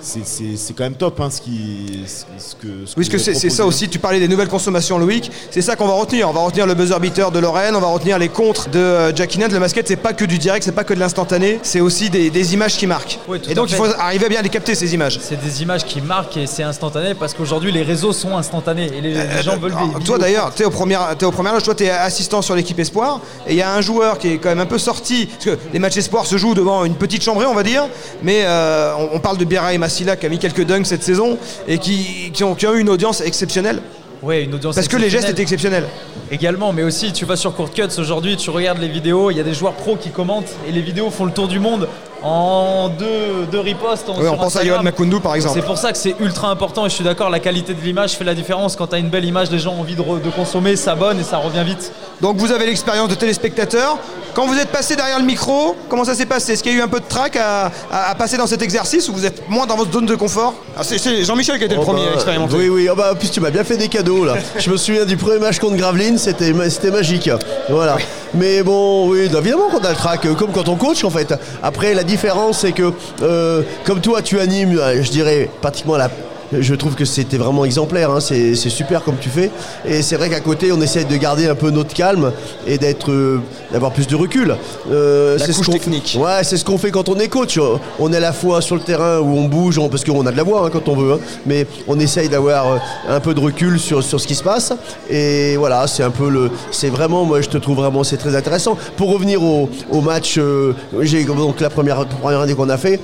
C'est- 0.00 0.20
C'est 0.24 0.56
c'est 0.56 0.74
quand 0.74 0.84
même 0.84 0.94
top 0.94 1.20
hein, 1.20 1.28
ce, 1.30 1.40
qui, 1.40 2.04
ce, 2.06 2.54
que. 2.54 2.68
ce 2.86 2.94
Oui, 2.96 3.08
parce 3.08 3.08
que 3.08 3.18
c'est 3.18 3.50
ça 3.50 3.64
aussi, 3.66 3.88
tu 3.88 3.98
parlais 3.98 4.20
des 4.20 4.28
nouvelles 4.28 4.48
consommations 4.48 4.98
Loïc, 4.98 5.30
c'est 5.50 5.62
ça 5.62 5.76
qu'on 5.76 5.86
va 5.86 5.94
retenir. 5.94 6.28
On 6.28 6.32
va 6.32 6.40
retenir 6.40 6.66
le 6.66 6.74
buzzer 6.74 6.98
beater 7.00 7.30
de 7.30 7.38
Lorraine, 7.38 7.74
on 7.74 7.80
va 7.80 7.88
retenir 7.88 8.18
les 8.18 8.28
contres 8.28 8.68
de 8.70 8.78
euh, 8.78 9.14
Jackie 9.14 9.38
Ned. 9.38 9.52
Le 9.52 9.58
basket, 9.58 9.88
c'est 9.88 9.96
pas 9.96 10.12
que 10.12 10.24
du 10.24 10.38
direct, 10.38 10.64
c'est 10.64 10.72
pas 10.72 10.84
que 10.84 10.94
de 10.94 11.00
l'instantané, 11.00 11.58
c'est 11.62 11.80
aussi 11.80 12.10
des, 12.10 12.30
des 12.30 12.54
images 12.54 12.76
qui 12.76 12.86
marquent. 12.86 13.18
Oui, 13.28 13.40
Et 13.48 13.54
donc 13.54 13.70
il 13.70 13.76
faut 13.76 13.86
arriver 13.98 14.26
à 14.26 14.28
bien 14.28 14.42
les 14.42 14.48
capter, 14.48 14.74
ces 14.74 14.94
images. 14.94 15.18
C'est 15.22 15.40
des 15.42 15.62
images 15.62 15.84
qui 15.84 16.00
marquent 16.00 16.36
et 16.36 16.46
c'est 16.46 16.62
instantané 16.62 17.14
parce 17.14 17.34
qu'aujourd'hui 17.34 17.72
les 17.72 17.82
réseaux 17.82 18.12
sont 18.12 18.36
instantanés 18.36 18.90
et 18.96 19.00
les, 19.00 19.14
les 19.14 19.42
gens 19.42 19.56
veulent 19.58 19.72
Alors, 19.72 19.84
vidéos. 19.86 20.00
toi 20.04 20.18
d'ailleurs, 20.18 20.52
tu 20.54 20.62
es, 20.62 20.66
au 20.66 20.70
premier- 20.70 20.98
t'es 21.18 21.24
au 21.26 21.32
premier 21.32 21.50
âge, 21.50 21.62
toi 21.64 21.74
tu 21.74 21.84
es 21.84 21.90
assistant 21.90 22.40
sur 22.42 22.54
l'équipe 22.54 22.78
Espoir, 22.78 23.20
et 23.46 23.52
il 23.52 23.56
y 23.56 23.62
a 23.62 23.72
un 23.74 23.80
joueur 23.80 24.18
qui 24.18 24.28
est 24.28 24.38
quand 24.38 24.50
même 24.50 24.60
un 24.60 24.66
peu 24.66 24.78
sorti, 24.78 25.26
parce 25.26 25.44
que 25.44 25.58
les 25.72 25.78
matchs 25.78 25.96
Espoir 25.96 26.26
se 26.26 26.36
jouent 26.36 26.54
devant 26.54 26.84
une 26.84 26.94
petite 26.94 27.22
chambrée, 27.22 27.46
on 27.46 27.54
va 27.54 27.62
dire, 27.62 27.84
mais 28.22 28.42
euh, 28.44 28.92
on, 28.98 29.16
on 29.16 29.20
parle 29.20 29.38
de 29.38 29.44
Bira 29.44 29.72
et 29.72 29.78
Massila 29.88 30.16
qui 30.16 30.26
a 30.26 30.28
mis 30.28 30.38
quelques 30.38 30.64
dunks 30.66 30.84
cette 30.86 31.02
saison, 31.02 31.38
et 31.66 31.78
qui, 31.78 32.30
qui 32.34 32.44
ont, 32.44 32.54
qui 32.54 32.66
ont 32.66 32.74
eu 32.74 32.80
une 32.80 32.90
audience 32.90 33.22
exceptionnelle, 33.22 33.80
Ouais, 34.20 34.42
une 34.42 34.54
audience 34.54 34.74
parce 34.74 34.88
que 34.88 34.96
les 34.96 35.10
gestes 35.10 35.28
étaient 35.28 35.42
exceptionnels. 35.42 35.84
Également, 36.32 36.72
mais 36.72 36.82
aussi 36.82 37.12
tu 37.12 37.24
vas 37.24 37.36
sur 37.36 37.54
Court 37.54 37.70
Cuts 37.70 37.98
aujourd'hui, 37.98 38.36
tu 38.36 38.50
regardes 38.50 38.78
les 38.80 38.88
vidéos, 38.88 39.30
il 39.30 39.36
y 39.36 39.40
a 39.40 39.44
des 39.44 39.54
joueurs 39.54 39.74
pros 39.74 39.94
qui 39.96 40.10
commentent 40.10 40.52
et 40.68 40.72
les 40.72 40.80
vidéos 40.82 41.08
font 41.10 41.24
le 41.24 41.30
tour 41.30 41.46
du 41.46 41.60
monde 41.60 41.88
en 42.22 42.88
deux, 42.88 43.46
deux 43.50 43.60
ripostes. 43.60 44.08
en- 44.08 44.18
Oui, 44.20 44.26
on 44.28 44.36
pense 44.36 44.56
à. 44.56 44.64
Yohan 44.64 44.82
Makundu 44.82 45.20
par 45.20 45.34
exemple. 45.34 45.54
C'est 45.58 45.66
pour 45.66 45.78
ça 45.78 45.92
que 45.92 45.98
c'est 45.98 46.14
ultra 46.20 46.48
important 46.50 46.86
et 46.86 46.88
je 46.88 46.94
suis 46.94 47.04
d'accord, 47.04 47.30
la 47.30 47.40
qualité 47.40 47.74
de 47.74 47.80
l'image 47.80 48.12
fait 48.12 48.24
la 48.24 48.34
différence. 48.34 48.76
Quand 48.76 48.88
tu 48.88 48.94
as 48.96 48.98
une 48.98 49.08
belle 49.08 49.24
image, 49.24 49.50
les 49.50 49.58
gens 49.58 49.74
ont 49.74 49.80
envie 49.80 49.94
de, 49.94 50.02
re- 50.02 50.20
de 50.22 50.30
consommer, 50.30 50.76
s'abonnent 50.76 51.20
et 51.20 51.24
ça 51.24 51.38
revient 51.38 51.64
vite. 51.64 51.92
Donc 52.20 52.36
vous 52.36 52.50
avez 52.52 52.66
l'expérience 52.66 53.08
de 53.08 53.14
téléspectateur. 53.14 53.98
Quand 54.34 54.46
vous 54.46 54.58
êtes 54.58 54.68
passé 54.68 54.94
derrière 54.94 55.18
le 55.18 55.24
micro, 55.24 55.74
comment 55.88 56.04
ça 56.04 56.14
s'est 56.14 56.26
passé? 56.26 56.52
Est-ce 56.52 56.62
qu'il 56.62 56.72
y 56.72 56.76
a 56.76 56.78
eu 56.78 56.82
un 56.82 56.88
peu 56.88 57.00
de 57.00 57.04
trac 57.08 57.34
à, 57.36 57.72
à- 57.90 58.10
à 58.10 58.14
passer 58.14 58.36
dans 58.36 58.46
cet 58.46 58.62
exercice 58.62 59.08
ou 59.08 59.12
vous 59.12 59.26
êtes 59.26 59.48
moins 59.48 59.66
dans 59.66 59.76
votre 59.76 59.92
zone 59.92 60.06
de 60.06 60.14
confort? 60.14 60.54
Ah, 60.76 60.82
C'est 60.84 61.24
Jean-Michel 61.24 61.56
qui 61.56 61.62
a 61.62 61.66
été 61.66 61.74
le 61.74 61.80
Oh 61.80 61.84
premier 61.84 62.04
bah, 62.04 62.10
à 62.12 62.14
expérimenter. 62.14 62.54
Oui, 62.56 62.68
oui. 62.68 62.88
Oh 62.90 62.94
bah, 62.96 63.10
en 63.12 63.16
plus, 63.16 63.30
tu 63.30 63.40
m'as 63.40 63.50
bien 63.50 63.64
fait 63.64 63.76
des 63.76 63.88
cadeaux 63.88 64.24
là. 64.24 64.34
Je 64.58 64.70
me 64.70 64.76
souviens 64.76 65.04
du 65.04 65.16
premier 65.16 65.38
match 65.38 65.58
contre 65.58 65.76
Gravelines, 65.76 66.18
c'était 66.18 66.52
c'était 66.70 66.90
magique. 66.90 67.30
Voilà. 67.68 67.96
Mais 68.34 68.62
bon, 68.62 69.08
oui, 69.10 69.20
évidemment 69.20 69.68
qu'on 69.70 69.78
a 69.82 69.90
le 69.90 69.96
track, 69.96 70.26
euh, 70.26 70.34
comme 70.34 70.52
quand 70.52 70.68
on 70.68 70.76
coach 70.76 71.02
en 71.02 71.10
fait. 71.10 71.34
Après, 71.62 71.94
la 71.94 72.04
différence, 72.08 72.60
c'est 72.60 72.72
que 72.72 72.92
euh, 73.22 73.62
comme 73.84 74.00
toi, 74.00 74.22
tu 74.22 74.40
animes, 74.40 74.76
euh, 74.78 75.02
je 75.02 75.10
dirais, 75.10 75.48
pratiquement 75.60 75.96
la. 75.96 76.10
Je 76.52 76.74
trouve 76.74 76.94
que 76.94 77.04
c'était 77.04 77.36
vraiment 77.36 77.64
exemplaire, 77.66 78.10
hein. 78.10 78.20
c'est 78.20 78.54
super 78.54 79.04
comme 79.04 79.16
tu 79.20 79.28
fais. 79.28 79.50
Et 79.86 80.00
c'est 80.02 80.16
vrai 80.16 80.30
qu'à 80.30 80.40
côté, 80.40 80.72
on 80.72 80.80
essaie 80.80 81.04
de 81.04 81.16
garder 81.16 81.46
un 81.46 81.54
peu 81.54 81.70
notre 81.70 81.92
calme 81.92 82.32
et 82.66 82.78
d'être, 82.78 83.10
euh, 83.10 83.40
d'avoir 83.70 83.92
plus 83.92 84.06
de 84.06 84.16
recul. 84.16 84.56
Euh, 84.90 85.36
La 85.38 85.44
c'est 85.44 85.52
ce 85.52 85.58
couche 85.58 85.66
qu'on- 85.66 85.72
technique. 85.72 86.16
Ouais, 86.18 86.42
c'est 86.44 86.56
ce 86.56 86.64
qu'on 86.64 86.78
fait 86.78 86.90
quand 86.90 87.08
on 87.10 87.18
est 87.18 87.28
coach. 87.28 87.58
On 87.98 88.12
est 88.12 88.16
à 88.16 88.20
la 88.20 88.32
fois 88.32 88.62
sur 88.62 88.76
le 88.76 88.80
terrain 88.80 89.18
où 89.18 89.36
on 89.36 89.44
bouge, 89.46 89.78
on- 89.78 89.88
parce 89.90 90.04
qu'on 90.04 90.24
a 90.26 90.32
de 90.32 90.36
la 90.38 90.42
voix 90.42 90.64
hein, 90.66 90.70
quand 90.72 90.88
on 90.88 90.96
veut, 90.96 91.12
hein, 91.14 91.18
mais 91.44 91.66
on 91.86 91.98
essaye 92.00 92.28
d'avoir 92.30 92.72
euh, 92.72 92.76
un 93.08 93.20
peu 93.20 93.34
de 93.34 93.40
recul 93.40 93.78
sur, 93.78 94.02
sur 94.02 94.18
ce 94.20 94.26
qui 94.26 94.34
se 94.34 94.42
passe. 94.42 94.72
Et 95.10 95.56
voilà, 95.58 95.86
c'est 95.86 96.02
un 96.02 96.10
peu 96.10 96.30
le. 96.30 96.50
C'est 96.70 96.88
vraiment, 96.88 97.24
moi 97.24 97.42
je 97.42 97.48
te 97.48 97.58
trouve 97.58 97.76
vraiment, 97.76 98.04
c'est 98.04 98.16
très 98.16 98.34
intéressant. 98.34 98.78
Pour 98.96 99.12
revenir 99.12 99.42
au, 99.42 99.68
au 99.90 100.00
match, 100.00 100.36
euh, 100.38 100.72
j'ai 101.02 101.24
donc 101.24 101.60
la 101.60 101.68
première, 101.68 102.06
première 102.06 102.40
année 102.40 102.54
qu'on 102.54 102.70
a 102.70 102.78
fait, 102.78 103.00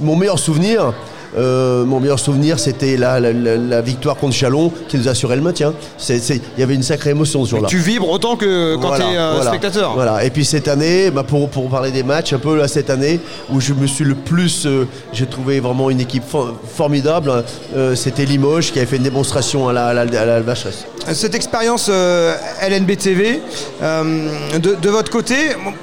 mon 0.00 0.16
meilleur 0.16 0.38
souvenir. 0.38 0.92
Euh, 1.36 1.84
mon 1.84 2.00
meilleur 2.00 2.18
souvenir, 2.18 2.58
c'était 2.58 2.96
la, 2.96 3.20
la- 3.20 3.32
la- 3.32 3.56
la 3.56 3.80
victoire 3.80 4.16
contre 4.16 4.34
Chalon 4.34 4.72
qui 4.88 4.96
nous 4.98 5.08
assurait 5.08 5.36
le 5.36 5.42
maintien. 5.42 5.72
Il 6.08 6.40
y 6.58 6.62
avait 6.62 6.74
une 6.74 6.82
sacrée 6.82 7.10
émotion 7.10 7.44
ce 7.44 7.50
jour-là. 7.50 7.68
Tu 7.68 7.78
vibres 7.78 8.08
autant 8.08 8.36
que 8.36 8.76
quand 8.76 8.88
Voilà, 8.88 9.04
tu 9.04 9.10
es 9.10 9.14
voilà. 9.16 9.44
spectateur. 9.50 9.94
Voilà. 9.94 10.24
Et 10.24 10.30
puis 10.30 10.44
cette 10.44 10.68
année, 10.68 11.10
bah, 11.10 11.22
pour, 11.22 11.48
pour 11.48 11.68
parler 11.68 11.90
des 11.90 12.02
matchs, 12.02 12.32
un 12.32 12.38
peu 12.38 12.56
là 12.56 12.68
cette 12.68 12.90
année 12.90 13.20
où 13.50 13.60
je 13.60 13.72
me 13.72 13.86
suis 13.86 14.04
le 14.04 14.14
plus, 14.14 14.66
euh, 14.66 14.86
j'ai 15.12 15.26
trouvé 15.26 15.60
vraiment 15.60 15.90
une 15.90 16.00
équipe 16.00 16.24
for- 16.28 16.54
formidable. 16.74 17.44
euh, 17.76 17.94
C'était 17.94 18.24
Limoges 18.24 18.72
qui 18.72 18.78
avait 18.78 18.86
fait 18.86 18.96
une 18.96 19.02
démonstration 19.02 19.68
à 19.68 19.72
la, 19.72 19.86
à 19.88 19.94
la, 19.94 20.02
à 20.02 20.24
la 20.24 20.40
Vacheresse. 20.40 20.84
Cette 21.12 21.34
expérience 21.34 21.88
euh, 21.90 22.34
LNB 22.62 22.96
TV, 22.96 23.40
euh, 23.82 24.28
de, 24.58 24.74
de 24.74 24.88
votre 24.88 25.10
côté, 25.10 25.34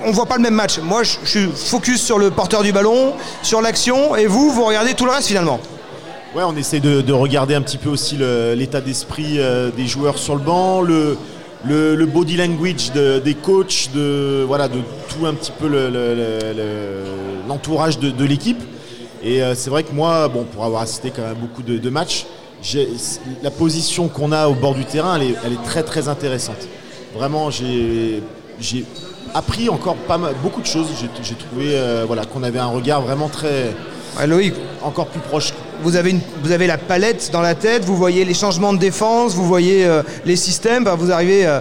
on 0.05 0.11
voit 0.11 0.25
pas 0.25 0.37
le 0.37 0.41
même 0.41 0.55
match. 0.55 0.79
Moi, 0.81 1.03
je, 1.03 1.11
je 1.23 1.29
suis 1.29 1.49
focus 1.53 2.01
sur 2.01 2.17
le 2.17 2.31
porteur 2.31 2.63
du 2.63 2.71
ballon, 2.71 3.13
sur 3.43 3.61
l'action, 3.61 4.15
et 4.15 4.25
vous, 4.25 4.49
vous 4.51 4.65
regardez 4.65 4.93
tout 4.95 5.05
le 5.05 5.11
reste 5.11 5.27
finalement. 5.27 5.40
Ouais, 6.35 6.43
on 6.45 6.55
essaie 6.55 6.79
de, 6.79 7.01
de 7.01 7.11
regarder 7.13 7.55
un 7.55 7.61
petit 7.61 7.77
peu 7.77 7.89
aussi 7.89 8.17
l'état 8.55 8.79
d'esprit 8.79 9.35
euh, 9.39 9.69
des 9.75 9.85
joueurs 9.85 10.17
sur 10.17 10.35
le 10.35 10.41
banc, 10.41 10.81
le, 10.81 11.17
body 12.05 12.37
language 12.37 12.91
de- 12.93 13.19
des 13.19 13.33
coachs, 13.33 13.89
de, 13.93 14.43
voilà, 14.47 14.69
de 14.69 14.79
tout 15.09 15.25
un 15.25 15.33
petit 15.33 15.51
peu 15.51 15.67
le- 15.67 15.89
le- 15.89 16.15
le- 16.15 16.53
le- 16.55 17.47
l'entourage 17.49 17.99
de, 17.99 18.23
l'équipe. 18.23 18.61
Et 19.23 19.43
euh, 19.43 19.55
c'est 19.55 19.69
vrai 19.69 19.83
que 19.83 19.91
moi, 19.93 20.29
bon, 20.29 20.45
pour 20.45 20.63
avoir 20.63 20.83
assisté 20.83 21.11
quand 21.13 21.21
même 21.21 21.35
beaucoup 21.35 21.63
de, 21.63 21.89
matchs, 21.89 22.25
la 23.43 23.51
position 23.51 24.07
qu'on 24.07 24.31
a 24.31 24.47
au 24.47 24.53
bord 24.53 24.73
du 24.75 24.85
terrain, 24.85 25.19
elle 25.19 25.53
est, 25.53 25.63
très 25.65 25.83
très 25.83 26.07
intéressante. 26.07 26.67
Vraiment, 27.13 27.49
j'ai 27.51 28.23
appris 29.33 29.67
encore 29.67 29.97
beaucoup 30.41 30.61
de 30.61 30.65
choses. 30.67 30.87
J'ai 30.99 31.09
j'ai 31.23 31.35
trouvé 31.35 31.71
euh, 31.73 32.05
voilà, 32.07 32.25
qu'on 32.25 32.43
avait 32.43 32.59
un 32.59 32.67
regard 32.67 33.01
vraiment 33.01 33.27
très 33.27 33.73
Ouais, 34.19 34.27
Loïc, 34.27 34.53
encore 34.83 35.07
plus 35.07 35.21
proche. 35.21 35.53
vous 35.81 35.95
avez, 35.95 36.15
vous 36.43 36.51
avez 36.51 36.67
la 36.67 36.77
palette 36.77 37.29
dans 37.31 37.41
la 37.41 37.55
tête, 37.55 37.85
vous 37.85 37.95
voyez 37.95 38.25
les 38.25 38.33
changements 38.33 38.73
de 38.73 38.77
défense, 38.77 39.33
vous 39.33 39.45
voyez 39.45 39.85
euh, 39.85 40.03
les 40.25 40.35
systèmes, 40.35 40.83
bah, 40.83 40.95
vous 40.97 41.11
arrivez, 41.11 41.45
euh, 41.45 41.59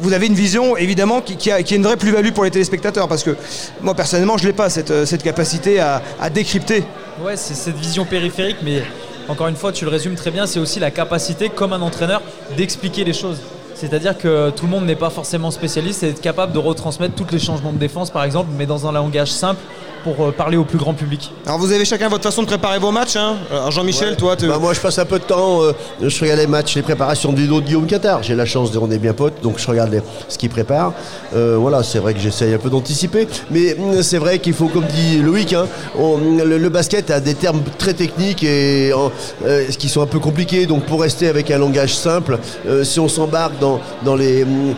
vous 0.00 0.12
avez 0.12 0.26
une 0.28 0.34
vision 0.34 0.76
évidemment 0.76 1.20
qui, 1.20 1.36
qui 1.36 1.50
a, 1.50 1.62
qui 1.62 1.74
une 1.74 1.82
vraie 1.82 1.96
plus-value 1.96 2.30
pour 2.30 2.44
les 2.44 2.50
téléspectateurs 2.50 3.08
parce 3.08 3.22
que 3.22 3.36
moi 3.80 3.94
personnellement 3.94 4.38
je 4.38 4.46
l'ai 4.46 4.52
pas 4.52 4.70
cette, 4.70 4.90
euh, 4.90 5.04
cette 5.04 5.22
capacité 5.22 5.80
à, 5.80 6.00
à 6.20 6.30
décrypter. 6.30 6.84
Ouais, 7.24 7.36
c'est 7.36 7.54
cette 7.54 7.76
vision 7.76 8.04
périphérique, 8.04 8.58
mais 8.62 8.82
encore 9.28 9.48
une 9.48 9.56
fois, 9.56 9.72
tu 9.72 9.84
le 9.84 9.90
résumes 9.90 10.14
très 10.14 10.30
bien, 10.30 10.46
c'est 10.46 10.58
aussi 10.58 10.80
la 10.80 10.90
capacité, 10.90 11.50
comme 11.50 11.72
un 11.72 11.82
entraîneur, 11.82 12.22
d'expliquer 12.56 13.04
les 13.04 13.12
choses. 13.12 13.38
C'est-à-dire 13.80 14.18
que 14.18 14.50
tout 14.50 14.66
le 14.66 14.70
monde 14.70 14.84
n'est 14.84 14.94
pas 14.96 15.08
forcément 15.10 15.50
spécialiste 15.50 16.02
et 16.02 16.08
être 16.10 16.20
capable 16.20 16.52
de 16.52 16.58
retransmettre 16.58 17.14
tous 17.14 17.26
les 17.32 17.38
changements 17.38 17.72
de 17.72 17.78
défense, 17.78 18.10
par 18.10 18.24
exemple, 18.24 18.50
mais 18.58 18.66
dans 18.66 18.86
un 18.86 18.92
langage 18.92 19.32
simple 19.32 19.60
pour 20.04 20.24
euh, 20.24 20.30
parler 20.32 20.56
au 20.56 20.64
plus 20.64 20.78
grand 20.78 20.94
public. 20.94 21.30
Alors 21.44 21.58
vous 21.58 21.72
avez 21.72 21.84
chacun 21.84 22.08
votre 22.08 22.22
façon 22.22 22.40
de 22.40 22.46
préparer 22.46 22.78
vos 22.78 22.90
matchs. 22.90 23.16
Hein? 23.16 23.36
Alors 23.50 23.70
Jean-Michel, 23.70 24.16
toi, 24.16 24.34
tu... 24.34 24.46
Bah, 24.46 24.56
moi, 24.58 24.72
je 24.72 24.80
passe 24.80 24.98
un 24.98 25.04
peu 25.04 25.18
de 25.18 25.24
temps. 25.24 25.62
euh, 25.62 25.72
je 26.02 26.20
regarde 26.22 26.40
les 26.40 26.46
matchs, 26.46 26.74
les 26.76 26.80
préparations 26.80 27.32
de 27.32 27.38
vidéo 27.40 27.60
de 27.60 27.66
Guillaume 27.66 27.86
Qatar. 27.86 28.22
J'ai 28.22 28.34
la 28.34 28.46
chance 28.46 28.70
de, 28.72 28.78
on 28.78 28.90
est 28.90 28.98
bien 28.98 29.12
potes, 29.12 29.42
donc 29.42 29.58
je 29.58 29.66
regarde 29.66 29.90
les- 29.90 30.00
ce 30.28 30.38
qu'il 30.38 30.48
prépare. 30.48 30.94
Euh, 31.36 31.56
voilà, 31.58 31.82
c'est 31.82 31.98
vrai 31.98 32.14
que 32.14 32.20
j'essaye 32.20 32.54
un 32.54 32.58
peu 32.58 32.70
d'anticiper. 32.70 33.28
Mais 33.50 33.76
hum, 33.78 34.02
c'est 34.02 34.16
vrai 34.16 34.38
qu'il 34.38 34.54
faut, 34.54 34.68
comme 34.68 34.86
dit 34.86 35.18
Loïc, 35.18 35.52
hein, 35.52 35.66
on- 35.98 36.16
le, 36.16 36.56
le 36.56 36.68
basket 36.70 37.10
a 37.10 37.20
des 37.20 37.34
termes 37.34 37.60
très 37.76 37.92
techniques 37.92 38.42
et 38.42 38.94
en- 38.94 39.12
euh, 39.44 39.66
qui 39.66 39.90
sont 39.90 40.00
un 40.00 40.06
peu 40.06 40.18
compliqués. 40.18 40.64
Donc, 40.64 40.84
pour 40.84 41.02
rester 41.02 41.28
avec 41.28 41.50
un 41.50 41.58
langage 41.58 41.94
simple, 41.94 42.38
euh, 42.66 42.84
si 42.84 43.00
on 43.00 43.08
s'embarque 43.08 43.58
dans, 43.60 43.69
dans 44.04 44.16
les 44.16 44.42
hum, 44.42 44.74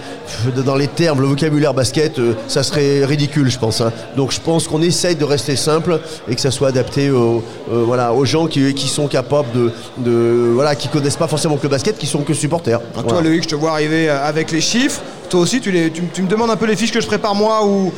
dans 0.64 0.74
les 0.76 0.88
termes, 0.88 1.20
le 1.20 1.26
vocabulaire 1.26 1.74
basket, 1.74 2.18
euh, 2.18 2.34
ça 2.48 2.62
serait 2.62 3.04
ridicule, 3.04 3.50
je 3.50 3.58
pense. 3.58 3.80
hein. 3.80 3.92
Donc, 4.16 4.32
je 4.32 4.40
pense 4.40 4.66
qu'on 4.66 4.82
essaye 4.82 5.14
de 5.14 5.24
rester 5.24 5.56
simple 5.56 6.00
et 6.28 6.34
que 6.34 6.40
ça 6.40 6.50
soit 6.50 6.68
adapté 6.68 7.10
aux, 7.10 7.42
euh, 7.70 7.82
voilà, 7.86 8.12
aux 8.12 8.24
gens 8.24 8.46
qui, 8.46 8.72
qui 8.74 8.88
sont 8.88 9.06
capables 9.08 9.48
de, 9.52 9.72
de 9.98 10.50
voilà, 10.54 10.74
qui 10.74 10.88
connaissent 10.88 11.16
pas 11.16 11.28
forcément 11.28 11.56
que 11.56 11.62
le 11.64 11.68
basket, 11.68 11.98
qui 11.98 12.06
sont 12.06 12.22
que 12.22 12.34
supporters. 12.34 12.78
Alors, 12.78 12.90
Voilà. 13.04 13.08
Toi, 13.08 13.22
Loïc, 13.22 13.42
je 13.44 13.48
te 13.48 13.54
vois 13.54 13.72
arriver 13.72 14.08
euh, 14.08 14.24
avec 14.26 14.50
les 14.52 14.60
chiffres. 14.60 15.00
Toi 15.28 15.40
aussi, 15.40 15.60
tu, 15.60 15.70
les, 15.70 15.90
tu, 15.90 16.02
me- 16.02 16.08
tu 16.12 16.22
me 16.22 16.28
demandes 16.28 16.50
un 16.50 16.56
peu 16.56 16.66
les 16.66 16.76
fiches 16.76 16.92
que 16.92 17.00
je 17.00 17.06
prépare 17.06 17.34
moi 17.34 17.64
ou 17.64 17.90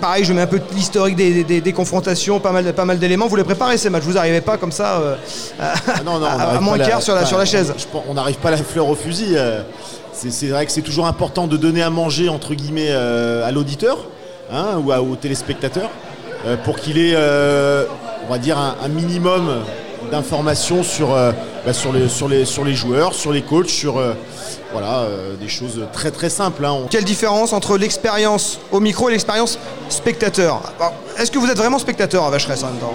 pareil, 0.00 0.24
je 0.24 0.32
mets 0.32 0.42
un 0.42 0.46
peu 0.46 0.60
l'historique 0.74 1.16
des, 1.16 1.44
des- 1.44 1.60
des 1.60 1.72
confrontations, 1.72 2.38
pas 2.40 2.50
mal, 2.52 2.72
pas 2.74 2.84
mal 2.84 2.98
d'éléments. 2.98 3.28
Vous 3.28 3.36
les 3.36 3.44
préparez 3.44 3.78
ces 3.78 3.88
matchs? 3.90 4.02
Vous 4.02 4.14
n'arrivez 4.14 4.40
pas 4.40 4.56
comme 4.56 4.72
ça 4.72 4.96
euh, 5.00 5.14
à, 5.60 5.74
Ah 5.88 5.92
non, 6.04 6.18
non, 6.18 6.26
à- 6.26 6.30
on 6.30 6.34
à 6.34 6.38
n'arrive 6.38 6.60
moins 6.62 6.78
pas 6.78 6.84
quart 6.86 6.98
la- 6.98 7.04
sur 7.04 7.14
la, 7.14 7.24
sur 7.24 7.38
la 7.38 7.44
chaise? 7.44 7.72
on 8.08 8.14
n'arrive 8.14 8.36
pas 8.36 8.48
à 8.48 8.52
la 8.52 8.56
fleur 8.58 8.88
au 8.88 8.94
fusil. 8.94 9.34
euh, 9.36 9.62
C'est 10.16 10.46
vrai 10.48 10.64
que 10.66 10.72
c'est 10.72 10.82
toujours 10.82 11.06
important 11.06 11.46
de 11.46 11.56
donner 11.56 11.82
à 11.82 11.90
manger 11.90 12.28
entre 12.28 12.54
guillemets 12.54 12.88
euh, 12.90 13.46
à 13.46 13.52
l'auditeur 13.52 13.98
hein, 14.50 14.80
ou 14.82 14.90
à- 14.90 15.02
au 15.02 15.14
téléspectateur 15.14 15.90
euh, 16.46 16.56
pour 16.56 16.76
qu'il 16.76 16.96
ait, 16.98 17.12
euh, 17.14 17.84
on 18.26 18.30
va 18.32 18.38
dire, 18.38 18.56
un, 18.58 18.88
minimum 18.88 19.50
d'informations 20.10 20.82
sur, 20.82 21.08
bah, 21.08 21.72
sur, 21.72 21.92
les, 21.92 22.08
sur, 22.08 22.28
les, 22.28 22.44
sur 22.44 22.64
les 22.64 22.74
joueurs, 22.74 23.12
sur 23.14 23.32
les 23.32 23.42
coachs, 23.42 23.68
sur 23.68 24.00
voilà, 24.72 25.04
des 25.40 25.48
choses 25.48 25.80
très 25.92 26.10
très 26.12 26.30
simples. 26.30 26.64
hein. 26.64 26.78
Quelle 26.90 27.04
différence 27.04 27.52
entre 27.52 27.76
l'expérience 27.76 28.58
au 28.72 28.78
micro 28.80 29.08
et 29.08 29.12
l'expérience 29.12 29.58
spectateur? 29.88 30.60
Est-ce 31.18 31.30
que 31.30 31.38
vous 31.38 31.50
êtes 31.50 31.58
vraiment 31.58 31.78
spectateur 31.78 32.24
à 32.24 32.30
Vacheresse 32.30 32.62
en 32.62 32.68
même 32.68 32.78
temps? 32.78 32.94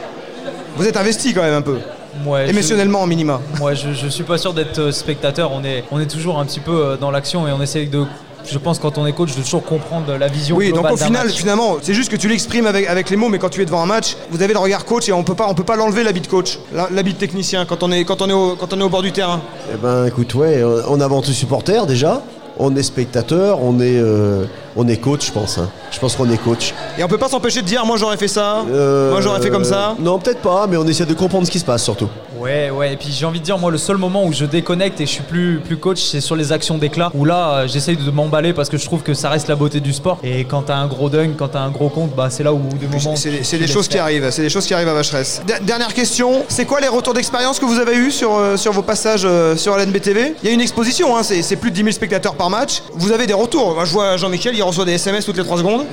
Vous 0.78 0.88
êtes 0.88 0.96
investi 0.98 1.34
quand 1.34 1.42
même 1.42 1.54
un 1.54 1.62
peu, 1.62 1.80
Ouais, 2.26 2.46
je- 2.46 2.52
émotionnellement 2.52 3.02
en 3.02 3.08
minima. 3.08 3.40
Moi, 3.60 3.74
je, 3.74 3.94
je 3.94 4.08
suis 4.08 4.24
pas 4.24 4.38
sûr 4.38 4.54
d'être 4.54 4.80
euh, 4.80 4.92
spectateur. 4.92 5.52
On 5.54 5.64
est, 5.64 5.84
on 5.92 6.00
est 6.00 6.06
toujours 6.10 6.40
un 6.40 6.46
petit 6.46 6.60
peu 6.60 6.72
euh, 6.72 6.98
dans 6.98 7.12
l'action 7.12 7.48
et 7.48 7.52
on 7.52 7.62
essaie 7.62 7.86
de, 7.86 8.04
je 8.46 8.58
pense, 8.58 8.80
quand 8.80 8.98
on 8.98 9.06
est 9.06 9.14
coach, 9.14 9.36
de 9.36 9.42
toujours 9.42 9.64
comprendre 9.64 10.16
la 10.18 10.28
vision. 10.28 10.56
Oui, 10.58 10.72
donc 10.74 10.92
au 10.92 10.98
final, 10.98 11.28
match. 11.28 11.36
finalement, 11.36 11.78
c'est 11.82 11.94
juste 11.94 12.12
que 12.12 12.18
tu 12.18 12.28
l'exprimes 12.28 12.66
avec, 12.68 12.88
avec 12.88 13.10
les 13.10 13.16
mots, 13.16 13.30
mais 13.30 13.40
quand 13.40 13.50
tu 13.50 13.62
es 13.62 13.66
devant 13.66 13.82
un 13.82 13.86
match, 13.86 14.18
vous 14.30 14.42
avez 14.42 14.54
le 14.54 14.60
regard 14.60 14.84
coach 14.86 15.08
et 15.10 15.14
on 15.14 15.24
peut 15.24 15.36
pas, 15.36 15.48
on 15.48 15.54
peut 15.54 15.64
pas 15.64 15.76
l'enlever 15.76 16.04
l'habit 16.04 16.22
de 16.22 16.28
coach, 16.28 16.60
l'habit 16.92 17.14
de 17.14 17.18
technicien 17.20 17.66
quand 17.66 17.82
on 17.84 17.92
est, 17.92 18.04
quand 18.04 18.22
on 18.22 18.30
est, 18.30 18.34
au, 18.34 18.56
quand 18.56 18.74
on 18.74 18.80
est 18.80 18.84
au 18.84 18.90
bord 18.90 19.02
du 19.04 19.12
terrain. 19.12 19.40
Eh 19.74 19.78
ben, 19.78 20.06
écoute, 20.06 20.34
ouais, 20.36 20.64
on- 20.64 20.94
on 20.96 21.00
est 21.00 21.04
avant 21.04 21.22
tout 21.22 21.32
supporter 21.32 21.86
déjà. 21.86 22.22
On 22.60 22.76
est 22.76 22.84
spectateur, 22.84 23.60
on 23.64 23.80
est, 23.80 23.98
euh, 23.98 24.46
on 24.76 24.88
est 24.88 24.98
coach, 24.98 25.28
je 25.28 25.32
pense. 25.32 25.58
hein. 25.58 25.70
Je 25.92 26.00
pense 26.00 26.16
qu'on 26.16 26.30
est 26.30 26.38
coach. 26.38 26.74
Et 26.98 27.04
on 27.04 27.08
peut 27.08 27.18
pas 27.18 27.30
s'empêcher 27.30 27.62
de 27.62 27.68
dire, 27.68 27.86
moi 27.86 27.98
j'aurais 27.98 28.18
fait 28.18 28.28
ça, 28.28 28.64
Euh, 28.72 29.12
moi 29.12 29.22
j'aurais 29.22 29.42
fait 29.42 29.50
comme 29.50 29.66
ça. 29.66 29.96
Non, 30.00 30.20
peut-être 30.20 30.42
pas, 30.42 30.68
mais 30.68 30.78
on 30.78 30.88
essaie 30.88 31.06
de 31.06 31.14
comprendre 31.14 31.46
ce 31.46 31.52
qui 31.52 31.60
se 31.60 31.66
passe 31.66 31.84
surtout. 31.84 32.08
Ouais, 32.40 32.72
ouais. 32.72 32.94
Et 32.94 32.98
puis 32.98 33.10
j'ai 33.12 33.26
envie 33.26 33.40
de 33.40 33.46
dire, 33.46 33.58
moi, 33.60 33.70
le 33.70 33.78
seul 33.78 33.98
moment 33.98 34.26
où 34.26 34.34
je 34.34 34.46
déconnecte 34.46 35.00
et 35.00 35.06
je 35.06 35.12
suis 35.12 35.22
plus, 35.24 35.60
plus 35.64 35.78
coach, 35.78 36.02
c'est 36.02 36.22
sur 36.22 36.36
les 36.36 36.52
actions 36.52 36.78
d'éclat. 36.80 37.12
Où 37.14 37.24
là, 37.26 37.52
euh, 37.52 37.68
j'essaye 37.68 37.98
de 37.98 38.10
m'emballer 38.12 38.52
parce 38.54 38.68
que 38.70 38.78
je 38.78 38.86
trouve 38.86 39.04
que 39.04 39.14
ça 39.14 39.30
reste 39.30 39.48
la 39.48 39.56
beauté 39.56 39.80
du 39.80 39.94
sport. 39.94 40.18
Et 40.24 40.46
quand 40.46 40.64
t'as 40.64 40.76
un 40.76 40.88
gros 40.88 41.10
dunk, 41.10 41.36
quand 41.38 41.50
t'as 41.50 41.60
un 41.60 41.70
gros 41.70 41.90
compte, 41.90 42.16
bah 42.16 42.30
c'est 42.32 42.44
là 42.44 42.52
où 42.54 42.60
des 42.80 42.88
moments. 42.88 43.16
C'est 43.16 43.58
des 43.60 43.68
choses 43.68 43.88
qui 43.88 43.98
arrivent, 44.00 44.30
c'est 44.32 44.42
des 44.42 44.50
choses 44.50 44.66
qui 44.66 44.74
arrivent 44.74 44.88
à 44.88 44.94
Vacheresse. 44.94 45.42
Der- 45.46 45.60
Dernière 45.62 45.94
question, 45.94 46.44
c'est 46.48 46.66
quoi 46.66 46.80
les 46.82 46.88
retours 46.88 47.14
d'expérience 47.14 47.60
que 47.60 47.66
vous 47.66 47.80
avez 47.80 47.96
eu 47.96 48.10
sur, 48.12 48.36
euh, 48.36 48.58
sur 48.58 48.72
vos 48.72 48.82
passages 48.82 49.22
euh, 49.26 49.56
sur 49.56 49.78
LNBTV 49.78 50.36
Il 50.42 50.48
y 50.48 50.52
a 50.52 50.54
une 50.54 50.62
exposition, 50.62 51.16
hein, 51.16 51.22
c'est 51.24 51.42
c'est 51.44 51.56
plus 51.58 51.70
de 51.70 51.76
10 51.76 51.82
000 51.84 51.92
spectateurs 51.94 52.36
par 52.36 52.50
match. 52.50 52.82
Vous 52.96 53.12
avez 53.12 53.28
des 53.28 53.34
retours? 53.34 53.74
Moi, 53.76 53.86
je 53.86 53.92
vois 53.94 54.18
Jean-Michel, 54.18 54.56
reçoit 54.64 54.86
des 54.86 54.94
SMS 54.94 55.26
toutes 55.26 55.38
les 55.38 55.44
3 55.44 55.58
secondes. 55.58 55.86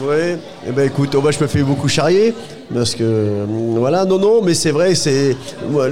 Ouais, 0.00 0.38
eh 0.66 0.70
ben 0.70 0.86
écoute, 0.86 1.14
moi 1.16 1.32
je 1.32 1.40
me 1.40 1.48
fais 1.48 1.62
beaucoup 1.62 1.88
charrier 1.88 2.32
parce 2.72 2.94
que 2.94 3.02
euh, 3.02 3.44
voilà, 3.48 4.04
non 4.04 4.18
non, 4.18 4.42
mais 4.42 4.54
c'est 4.54 4.70
vrai, 4.70 4.94
c'est 4.94 5.36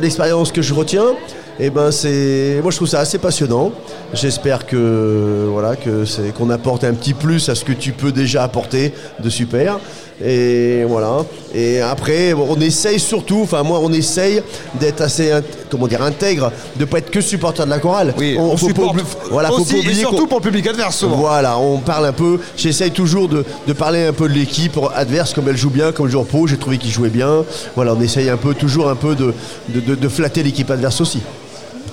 l'expérience 0.01 0.53
que 0.53 0.63
je 0.63 0.73
retiens. 0.75 1.17
Et 1.59 1.71
ben 1.71 1.91
c'est, 1.91 2.61
moi 2.63 2.71
je 2.71 2.77
trouve 2.77 2.89
ça 2.89 3.01
assez 3.01 3.19
passionnant. 3.19 3.73
J'espère 4.13 4.67
que 4.67 5.49
voilà 5.51 5.75
que 5.75 6.05
c'est 6.05 6.33
qu'on 6.35 6.51
apporte 6.51 6.85
un 6.85 6.93
petit 6.93 7.15
plus 7.15 7.49
à 7.49 7.55
ce 7.55 7.65
que 7.65 7.73
tu 7.73 7.93
peux 7.93 8.13
déjà 8.13 8.45
apporter 8.45 8.93
de 9.19 9.31
super. 9.31 9.81
Et 10.25 10.85
voilà. 10.89 11.19
Et 11.55 11.81
après, 11.83 12.33
on 12.33 12.59
essaye 12.61 12.99
surtout, 12.99 13.41
enfin 13.43 13.63
moi 13.63 13.81
on 13.83 13.93
essaye 13.93 14.43
d'être 14.81 15.03
assez, 15.03 15.31
comment 15.71 15.87
dire, 15.87 16.01
intègre, 16.03 16.53
de 16.77 16.87
pas 16.87 16.99
être 16.99 17.11
que 17.11 17.21
supporter 17.21 17.65
de 17.67 17.71
la 17.71 17.79
chorale. 17.79 18.15
on, 18.39 18.57
faut 18.57 18.67
pas 18.69 18.73
supporte 18.73 18.97
voilà, 19.31 19.49
faut 19.51 19.61
aussi 19.61 19.83
pas 19.83 19.91
et 19.91 19.95
surtout 19.95 20.27
pour 20.27 20.39
le 20.39 20.45
public 20.45 20.67
adverse 20.69 20.97
souvent. 20.97 21.17
voilà, 21.17 21.59
on 21.59 21.79
parle 21.79 22.07
un 22.07 22.13
peu. 22.13 22.41
J'essaye 22.57 22.93
toujours 22.93 23.29
de, 23.29 23.45
de 23.67 23.73
parler 23.75 24.07
un 24.07 24.13
peu 24.15 24.27
de 24.29 24.33
l'équipe 24.35 24.79
adverse, 24.95 25.35
comme 25.35 25.49
elle 25.51 25.57
joue 25.57 25.69
bien, 25.71 25.93
comme 25.93 26.07
le 26.07 26.13
joueur 26.13 26.25
pro. 26.25 26.47
J'ai 26.47 26.57
trouvé 26.57 26.79
qu'il 26.79 26.91
jouait 26.91 27.11
bien. 27.11 27.45
Voilà, 27.75 27.93
on 27.95 28.01
essaye 28.01 28.31
un 28.31 28.39
peu, 28.39 28.55
toujours 28.55 28.89
un 28.89 28.97
peu 28.97 29.15
de, 29.15 29.35
de, 29.69 29.81
de- 29.81 29.95
de 29.97 30.09
flatter 30.09 30.43
l'équipe 30.43 30.71
adverse 30.71 31.01
aussi. 31.03 31.21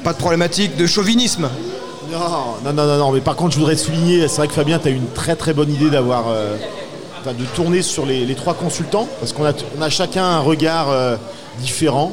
Pas 0.04 0.14
de 0.14 0.18
problématique 0.18 0.78
de 0.78 0.86
chauvinisme. 0.88 1.50
Non, 2.12 2.20
non, 2.64 2.74
non, 2.74 2.86
non, 2.86 2.98
non, 2.98 3.12
mais 3.12 3.22
par 3.22 3.36
contre, 3.36 3.54
je 3.54 3.60
voudrais 3.60 3.76
souligner, 3.76 4.28
c'est 4.30 4.38
vrai 4.38 4.48
que 4.48 4.54
Fabien, 4.54 4.80
tu 4.80 4.88
as 4.88 4.92
eu 4.92 4.96
une 4.96 5.08
très 5.14 5.36
très 5.36 5.54
bonne 5.54 5.72
idée 5.74 5.90
d'avoir. 5.90 6.26
euh, 6.30 6.56
de 7.32 7.46
tourner 7.56 7.82
sur 7.82 8.06
les, 8.06 8.26
les 8.26 8.36
trois 8.36 8.54
consultants, 8.56 9.08
parce 9.20 9.32
qu'on 9.32 9.46
a, 9.46 9.54
on 9.78 9.82
a 9.82 9.90
chacun 9.90 10.26
un 10.26 10.40
regard 10.40 10.90
euh, 10.90 11.16
différent, 11.60 12.12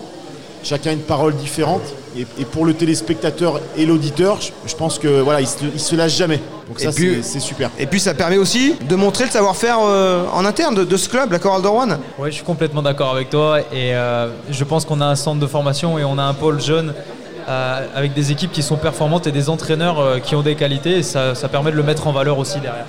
chacun 0.62 0.93
une 0.93 1.00
parole 1.00 1.35
différente. 1.35 1.83
Et, 2.17 2.26
et 2.40 2.45
pour 2.45 2.64
le 2.64 2.75
téléspectateur 2.75 3.61
et 3.76 3.87
l'auditeur, 3.87 4.40
je, 4.40 4.50
je 4.67 4.75
pense 4.75 4.99
que 4.99 5.21
voilà, 5.21 5.40
il 5.40 5.47
se, 5.47 5.59
il 5.73 5.79
se 5.79 5.95
lâche 5.95 6.17
jamais. 6.17 6.40
Donc 6.69 6.81
Et 6.81 6.85
ça, 6.85 6.90
puis- 6.93 7.19
c'est- 7.23 7.38
super. 7.38 7.71
Et 7.79 7.87
puis 7.87 8.00
ça 8.00 8.14
permet 8.14 8.37
aussi 8.37 8.75
de 8.88 8.97
montrer 8.97 9.25
le 9.26 9.31
savoir-faire 9.31 9.79
euh, 9.83 10.25
en 10.33 10.45
interne 10.45 10.75
de, 10.75 10.83
de 10.85 10.97
ce 10.97 11.09
club, 11.09 11.31
la 11.31 11.38
Chorale 11.38 11.62
de 11.62 11.69
Rouen. 11.69 11.88
Ouais, 12.19 12.31
je 12.31 12.35
suis 12.37 12.45
complètement 12.45 12.83
d'accord 12.83 13.12
avec 13.14 13.31
toi 13.31 13.61
et 13.61 13.95
euh, 13.95 14.29
je 14.50 14.64
pense 14.64 14.85
qu'on 14.85 15.00
a 15.00 15.07
un 15.07 15.14
centre 15.14 15.38
de 15.40 15.47
formation 15.47 16.00
et 16.00 16.05
on 16.05 16.19
a 16.19 16.23
un 16.25 16.35
pôle 16.35 16.61
jeune 16.61 16.95
euh, 17.49 17.87
avec 17.95 18.12
des 18.14 18.33
équipes 18.33 18.50
qui 18.50 18.64
sont 18.64 18.76
performantes 18.76 19.29
et 19.29 19.33
des 19.33 19.49
entraîneurs 19.49 20.00
euh, 20.00 20.19
qui 20.19 20.35
ont 20.35 20.43
des 20.43 20.57
qualités 20.57 20.99
et 20.99 21.02
ça, 21.05 21.37
ça 21.37 21.49
permet 21.49 21.71
de 21.71 21.76
le 21.76 21.85
mettre 21.85 22.09
en 22.09 22.12
valeur 22.12 22.38
aussi 22.38 22.59
derrière. 22.59 22.87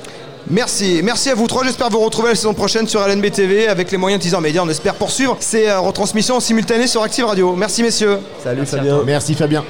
Merci, 0.49 1.01
merci 1.03 1.29
à 1.29 1.35
vous 1.35 1.47
trois. 1.47 1.63
J'espère 1.63 1.89
vous 1.89 1.99
retrouver 1.99 2.29
la 2.29 2.35
saison 2.35 2.53
prochaine 2.53 2.87
sur 2.87 3.05
LNB 3.07 3.31
TV 3.31 3.67
avec 3.67 3.91
les 3.91 3.97
moyens 3.97 4.21
Teaser 4.21 4.39
Média. 4.39 4.63
On 4.63 4.69
espère 4.69 4.95
poursuivre 4.95 5.37
ces 5.39 5.67
euh, 5.67 5.79
retransmissions 5.79 6.39
simultanées 6.39 6.87
sur 6.87 7.03
Active 7.03 7.25
Radio. 7.25 7.55
Merci 7.55 7.83
messieurs. 7.83 8.19
Salut 8.43 8.59
Merci 8.59 8.75
Fabien. 8.75 9.01
Merci 9.05 9.35
Fabien. 9.35 9.63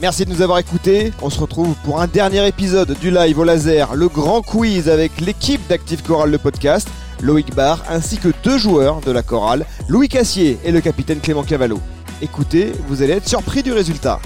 Merci 0.00 0.24
de 0.24 0.30
nous 0.30 0.42
avoir 0.42 0.58
écoutés. 0.58 1.12
On 1.22 1.30
se 1.30 1.40
retrouve 1.40 1.74
pour 1.84 2.00
un 2.00 2.06
dernier 2.06 2.46
épisode 2.46 2.96
du 3.00 3.10
live 3.10 3.38
au 3.38 3.44
laser, 3.44 3.94
le 3.94 4.08
grand 4.08 4.42
quiz 4.42 4.88
avec 4.88 5.20
l'équipe 5.20 5.66
d'Active 5.68 6.02
Chorale 6.02 6.30
le 6.30 6.38
podcast, 6.38 6.88
Loïc 7.22 7.54
Barr, 7.54 7.82
ainsi 7.88 8.18
que 8.18 8.28
deux 8.44 8.58
joueurs 8.58 9.00
de 9.00 9.10
la 9.10 9.22
chorale, 9.22 9.64
Louis 9.88 10.08
Cassier 10.08 10.58
et 10.64 10.70
le 10.70 10.82
capitaine 10.82 11.20
Clément 11.20 11.44
Cavallo. 11.44 11.80
Écoutez, 12.20 12.72
vous 12.88 13.02
allez 13.02 13.14
être 13.14 13.28
surpris 13.28 13.62
du 13.62 13.72
résultat. 13.72 14.20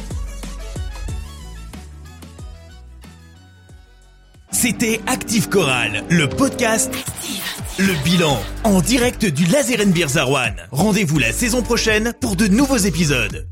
C'était 4.61 5.01
Active 5.07 5.49
Chorale, 5.49 6.05
le 6.11 6.29
podcast. 6.29 6.93
Le 7.79 8.05
bilan 8.05 8.39
en 8.63 8.83
direct 8.83 9.25
du 9.25 9.47
Laser 9.47 9.79
Beer 9.87 10.07
Zarwan. 10.07 10.55
Rendez-vous 10.71 11.19
la 11.19 11.33
saison 11.33 11.63
prochaine 11.63 12.13
pour 12.21 12.37
de 12.37 12.47
nouveaux 12.47 12.77
épisodes. 12.77 13.51